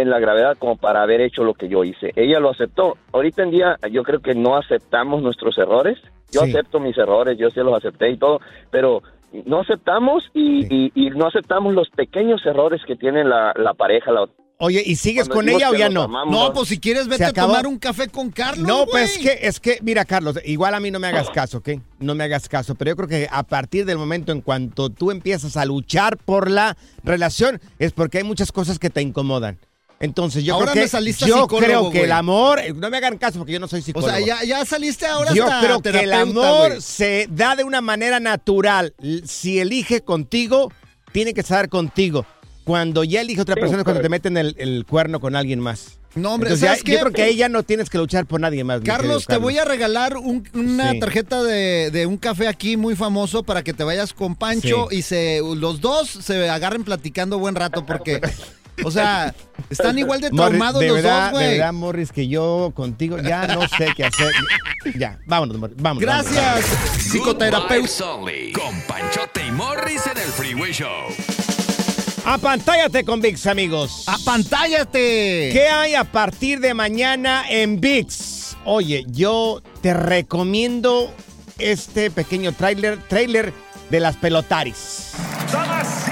en 0.00 0.10
la 0.10 0.18
gravedad 0.18 0.56
como 0.58 0.76
para 0.76 1.02
haber 1.02 1.20
hecho 1.20 1.42
lo 1.44 1.54
que 1.54 1.68
yo 1.68 1.84
hice. 1.84 2.12
Ella 2.16 2.38
lo 2.40 2.50
aceptó. 2.50 2.96
Ahorita 3.12 3.42
en 3.42 3.50
día 3.50 3.78
yo 3.90 4.02
creo 4.02 4.20
que 4.20 4.34
no 4.34 4.56
aceptamos 4.56 5.22
nuestros 5.22 5.56
errores. 5.58 5.98
Yo 6.32 6.42
Sí. 6.42 6.50
acepto 6.50 6.80
mis 6.80 6.96
errores, 6.98 7.38
yo 7.38 7.50
sí 7.50 7.60
los 7.60 7.74
acepté 7.74 8.10
y 8.10 8.16
todo, 8.18 8.40
pero 8.70 9.02
no 9.46 9.60
aceptamos 9.60 10.24
y, 10.34 10.62
Sí. 10.64 10.90
y- 10.94 11.06
y 11.06 11.10
no 11.10 11.26
aceptamos 11.28 11.74
los 11.74 11.88
pequeños 11.90 12.44
errores 12.44 12.80
que 12.86 12.96
tiene 12.96 13.24
la, 13.24 13.52
la 13.56 13.74
pareja. 13.74 14.10
La, 14.12 14.26
Oye, 14.58 14.82
¿y 14.86 14.96
sigues 14.96 15.28
cuando 15.28 15.52
con 15.52 15.60
ella 15.60 15.70
o 15.70 15.74
ya 15.74 15.90
no? 15.90 16.02
amamos, 16.04 16.34
No, 16.34 16.52
pues 16.54 16.68
si 16.70 16.80
quieres 16.80 17.08
vete 17.08 17.26
a 17.26 17.32
tomar 17.32 17.66
un 17.66 17.78
café 17.78 18.08
con 18.08 18.30
Carlos. 18.30 18.66
No, 18.66 18.86
pues 18.86 19.16
es 19.16 19.18
que, 19.18 19.46
es 19.46 19.60
que, 19.60 19.78
mira, 19.82 20.06
Carlos, 20.06 20.40
igual 20.46 20.74
a 20.74 20.80
mí 20.80 20.90
no 20.90 20.98
me 20.98 21.08
hagas 21.08 21.28
caso, 21.28 21.58
¿ok? 21.58 21.68
No 21.98 22.14
me 22.14 22.24
hagas 22.24 22.48
caso, 22.48 22.74
pero 22.74 22.92
yo 22.92 22.96
creo 22.96 23.08
que 23.08 23.28
a 23.30 23.42
partir 23.42 23.84
del 23.84 23.98
momento 23.98 24.32
en 24.32 24.40
cuanto 24.40 24.88
tú 24.88 25.10
empiezas 25.10 25.58
a 25.58 25.66
luchar 25.66 26.16
por 26.16 26.50
la 26.50 26.74
relación, 27.04 27.60
es 27.78 27.92
porque 27.92 28.18
hay 28.18 28.24
muchas 28.24 28.50
cosas 28.50 28.78
que 28.78 28.88
te 28.88 29.02
incomodan. 29.02 29.58
Entonces, 29.98 30.44
yo 30.44 30.54
Ahora 30.54 30.72
creo 30.72 30.82
me 30.82 30.82
que, 30.82 30.88
saliste 30.88 31.26
yo 31.26 31.46
creo 31.46 31.90
que 31.90 32.04
el 32.04 32.12
amor, 32.12 32.60
no 32.74 32.90
me 32.90 32.98
hagan 32.98 33.16
caso 33.16 33.38
porque 33.38 33.52
yo 33.52 33.60
no 33.60 33.66
soy 33.66 33.80
O 33.80 33.82
psicólogo. 33.82 34.12
sea, 34.12 34.20
ya, 34.20 34.44
ya 34.44 34.64
saliste 34.66 35.06
ahora 35.06 35.32
Yo 35.32 35.44
hasta 35.44 35.60
creo 35.60 35.80
que 35.80 36.00
el 36.04 36.12
amor 36.12 36.82
se 36.82 37.26
da 37.30 37.56
de 37.56 37.64
una 37.64 37.80
manera 37.80 38.20
natural. 38.20 38.92
Si 39.24 39.58
elige 39.58 40.02
contigo, 40.02 40.70
tiene 41.12 41.32
que 41.32 41.40
estar 41.40 41.68
contigo. 41.70 42.26
Cuando 42.64 43.04
ya 43.04 43.22
elige 43.22 43.40
otra 43.40 43.54
Sí, 43.54 43.60
persona 43.60 43.78
es 43.80 43.84
cuando 43.84 44.02
te 44.02 44.08
meten 44.10 44.36
el, 44.36 44.54
el 44.58 44.84
cuerno 44.86 45.18
con 45.18 45.34
alguien 45.34 45.60
más. 45.60 45.98
No, 46.14 46.32
hombre, 46.34 46.48
Entonces, 46.48 46.62
ya- 46.62 46.68
¿sabes 46.70 46.82
qué? 46.82 46.92
yo 46.92 47.00
creo 47.00 47.12
que 47.12 47.22
ahí 47.22 47.36
ya 47.36 47.48
no 47.48 47.62
tienes 47.62 47.88
que 47.90 47.98
luchar 47.98 48.26
por 48.26 48.40
nadie 48.40 48.64
más. 48.64 48.80
Carlos, 48.82 49.26
querido 49.26 49.38
te 49.38 49.42
voy 49.44 49.58
a 49.58 49.64
regalar 49.64 50.16
un- 50.16 50.46
una 50.54 50.92
Sí. 50.92 51.00
tarjeta 51.00 51.42
de, 51.42 51.90
de 51.90 52.06
un 52.06 52.16
café 52.16 52.48
aquí 52.48 52.76
muy 52.76 52.96
famoso 52.96 53.42
para 53.44 53.62
que 53.62 53.72
te 53.72 53.84
vayas 53.84 54.12
con 54.12 54.34
Pancho 54.34 54.88
Sí. 54.90 54.96
y 54.98 55.02
se 55.02 55.40
los 55.56 55.80
dos 55.80 56.08
se 56.10 56.48
agarren 56.50 56.84
platicando 56.84 57.38
buen 57.38 57.54
rato 57.54 57.84
porque, 57.86 58.20
o 58.84 58.90
sea, 58.90 59.34
están 59.70 59.98
igual 59.98 60.20
de 60.20 60.30
Morris, 60.30 60.48
traumados 60.50 60.80
de 60.80 60.86
los 60.88 60.96
verdad, 60.96 61.30
dos, 61.30 61.40
De 61.40 61.46
güey. 61.46 61.58
verdad, 61.58 61.72
Morris, 61.72 62.12
que 62.12 62.28
yo 62.28 62.72
contigo 62.74 63.18
ya 63.18 63.46
no 63.46 63.66
sé 63.68 63.88
qué 63.96 64.04
hacer. 64.04 64.32
Ya, 64.96 65.18
vámonos, 65.26 65.58
Morris, 65.58 65.76
vámonos. 65.78 66.02
Gracias, 66.02 66.66
Good 66.70 66.98
psicoterapeuta. 67.00 68.04
Con 68.54 68.80
Panchote 68.86 69.46
y 69.46 69.50
Morris 69.50 70.06
en 70.06 70.18
el 70.18 70.28
Freeway 70.28 70.72
Show. 70.72 70.88
Apantállate 72.24 73.04
con 73.04 73.20
VIX, 73.20 73.46
amigos. 73.46 74.04
¡Apantállate! 74.08 75.50
¿Qué 75.52 75.68
hay 75.72 75.94
a 75.94 76.02
partir 76.04 76.58
de 76.58 76.74
mañana 76.74 77.44
en 77.48 77.80
VIX? 77.80 78.56
Oye, 78.64 79.04
yo 79.08 79.62
te 79.80 79.94
recomiendo 79.94 81.12
este 81.58 82.10
pequeño 82.10 82.52
tráiler, 82.52 82.98
tráiler 83.08 83.52
de 83.90 84.00
las 84.00 84.16
pelotaris. 84.16 85.12
Damas 85.52 86.06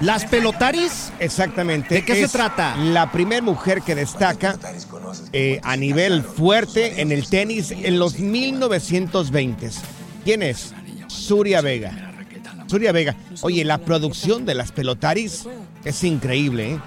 ¿Las 0.00 0.24
pelotaris? 0.26 1.12
Exactamente. 1.20 1.94
¿De 1.94 2.04
qué 2.04 2.14
se 2.16 2.28
trata? 2.28 2.76
La 2.76 3.10
primera 3.10 3.42
mujer 3.42 3.82
que 3.82 3.94
destaca 3.94 4.58
eh, 5.32 5.60
a 5.62 5.76
nivel 5.76 6.22
fuerte 6.22 7.00
en 7.00 7.12
el 7.12 7.26
tenis 7.28 7.70
en 7.70 7.98
los 7.98 8.18
1920s. 8.18 9.74
¿Quién 10.24 10.42
es? 10.42 10.74
Suria 11.06 11.60
Vega. 11.60 12.12
Suria 12.66 12.92
Vega. 12.92 13.16
Oye, 13.42 13.64
la 13.64 13.78
producción 13.78 14.44
de 14.44 14.54
las 14.54 14.72
pelotaris 14.72 15.46
es 15.84 16.04
increíble, 16.04 16.72
¿eh? 16.72 16.80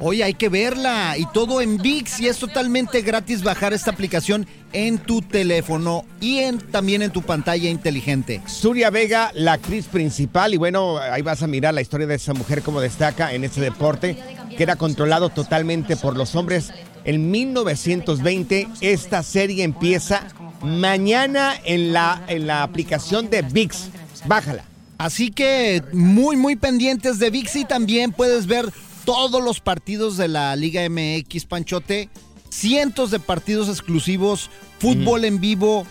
Oye, 0.00 0.24
hay 0.24 0.34
que 0.34 0.48
verla 0.48 1.16
y 1.16 1.26
todo 1.26 1.60
en 1.60 1.78
VIX 1.78 2.20
y 2.20 2.28
es 2.28 2.38
totalmente 2.38 3.02
gratis 3.02 3.42
bajar 3.42 3.72
esta 3.72 3.92
aplicación 3.92 4.46
en 4.74 4.98
tu 4.98 5.22
teléfono 5.22 6.04
y 6.20 6.40
en, 6.40 6.58
también 6.58 7.00
en 7.00 7.10
tu 7.10 7.22
pantalla 7.22 7.70
inteligente. 7.70 8.42
Suria 8.46 8.90
Vega, 8.90 9.30
la 9.34 9.54
actriz 9.54 9.86
principal, 9.86 10.52
y 10.52 10.58
bueno, 10.58 10.98
ahí 10.98 11.22
vas 11.22 11.42
a 11.42 11.46
mirar 11.46 11.72
la 11.72 11.80
historia 11.80 12.06
de 12.06 12.16
esa 12.16 12.34
mujer 12.34 12.62
como 12.62 12.80
destaca 12.80 13.32
en 13.32 13.44
este 13.44 13.60
deporte, 13.60 14.18
que 14.56 14.62
era 14.62 14.76
controlado 14.76 15.30
totalmente 15.30 15.96
por 15.96 16.16
los 16.16 16.34
hombres. 16.34 16.72
En 17.04 17.30
1920 17.30 18.68
esta 18.80 19.22
serie 19.22 19.64
empieza 19.64 20.26
mañana 20.62 21.54
en 21.64 21.92
la, 21.92 22.22
en 22.28 22.46
la 22.46 22.62
aplicación 22.62 23.30
de 23.30 23.42
VIX. 23.42 23.88
Bájala. 24.26 24.64
Así 24.98 25.30
que 25.30 25.82
muy, 25.92 26.36
muy 26.36 26.56
pendientes 26.56 27.18
de 27.18 27.30
VIX 27.30 27.56
y 27.56 27.64
también 27.64 28.12
puedes 28.12 28.46
ver 28.46 28.66
todos 29.04 29.42
los 29.42 29.60
partidos 29.60 30.16
de 30.16 30.28
la 30.28 30.56
Liga 30.56 30.88
MX, 30.88 31.44
Panchote. 31.46 32.08
Cientos 32.54 33.10
de 33.10 33.18
partidos 33.18 33.68
exclusivos, 33.68 34.48
fútbol 34.78 35.24
en 35.24 35.40
vivo, 35.40 35.86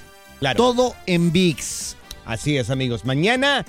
todo 0.55 0.95
en 1.07 1.34
VIX. 1.34 1.97
Así 2.26 2.55
es, 2.55 2.70
amigos. 2.70 3.03
Mañana 3.03 3.66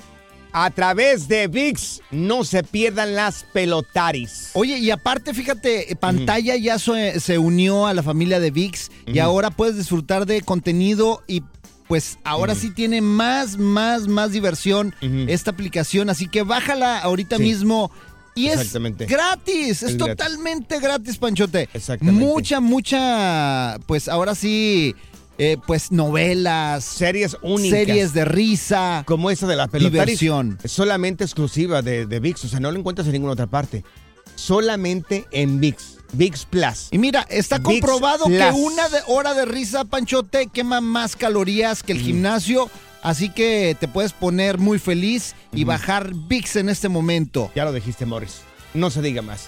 a 0.53 0.69
través 0.71 1.27
de 1.27 1.49
VIX. 1.49 2.01
No 2.11 2.45
se 2.45 2.63
pierdan 2.63 3.13
las 3.13 3.43
pelotaris. 3.51 4.51
Oye, 4.53 4.77
y 4.79 4.89
aparte, 4.89 5.33
fíjate, 5.33 5.91
eh, 5.91 5.95
pantalla 5.97 6.55
ya 6.55 6.79
se, 6.79 7.37
unió 7.37 7.85
a 7.85 7.93
la 7.93 8.01
familia 8.01 8.39
de 8.39 8.51
VIX 8.51 8.89
y 9.07 9.19
ahora 9.19 9.51
puedes 9.51 9.75
disfrutar 9.75 10.25
de 10.25 10.41
contenido 10.41 11.21
y 11.27 11.43
pues 11.89 12.17
ahora 12.23 12.55
sí 12.55 12.71
tiene 12.71 13.01
más, 13.01 13.57
más, 13.57 14.07
más 14.07 14.31
diversión 14.31 14.95
esta 15.27 15.51
aplicación. 15.51 16.09
Así 16.09 16.29
que 16.29 16.43
bájala 16.43 16.99
ahorita 16.99 17.37
mismo. 17.37 17.91
Y 18.37 18.47
es 18.47 18.73
gratis, 19.07 19.81
es, 19.81 19.97
totalmente 19.97 20.81
gratis, 20.81 21.17
Panchote. 21.17 21.69
Exactamente. 21.73 22.25
Mucha, 22.25 22.59
mucha, 22.59 23.77
pues 23.87 24.09
ahora 24.09 24.35
sí, 24.35 24.93
eh, 25.37 25.55
pues 25.65 25.93
novelas, 25.93 26.83
series 26.83 27.37
únicas, 27.41 27.69
series 27.69 28.13
de 28.13 28.25
risa, 28.25 29.03
como 29.07 29.31
esa 29.31 29.47
de 29.47 29.55
la 29.55 29.67
diversión. 29.67 30.59
Es 30.61 30.73
solamente 30.73 31.23
exclusiva 31.23 31.81
de, 31.81 32.05
de 32.07 32.19
VIX, 32.19 32.43
o 32.43 32.47
sea, 32.49 32.59
no 32.59 32.73
lo 32.73 32.79
encuentras 32.79 33.07
en 33.07 33.13
ninguna 33.13 33.31
otra 33.31 33.47
parte. 33.47 33.85
Solamente 34.35 35.25
en 35.31 35.61
VIX. 35.61 35.95
VIX 36.11 36.45
Plus. 36.45 36.87
Y 36.91 36.97
mira, 36.97 37.25
está 37.29 37.61
comprobado 37.61 38.25
que 38.25 38.51
una 38.53 38.83
hora 39.07 39.33
de 39.33 39.45
risa, 39.45 39.85
Panchote, 39.85 40.47
quema 40.47 40.81
más 40.81 41.15
calorías 41.15 41.83
que 41.83 41.93
el 41.93 41.99
gimnasio. 41.99 42.69
Así 43.05 43.29
que 43.29 43.77
te 43.79 43.87
puedes 43.87 44.13
poner 44.13 44.57
muy 44.57 44.79
feliz 44.79 45.35
y 45.53 45.63
bajar 45.63 46.15
VIX 46.15 46.55
en 46.55 46.69
este 46.69 46.89
momento. 46.89 47.51
Ya 47.53 47.63
lo 47.63 47.71
dijiste, 47.71 48.07
Morris. 48.07 48.41
No 48.73 48.89
se 48.89 49.03
diga 49.03 49.21
más 49.21 49.47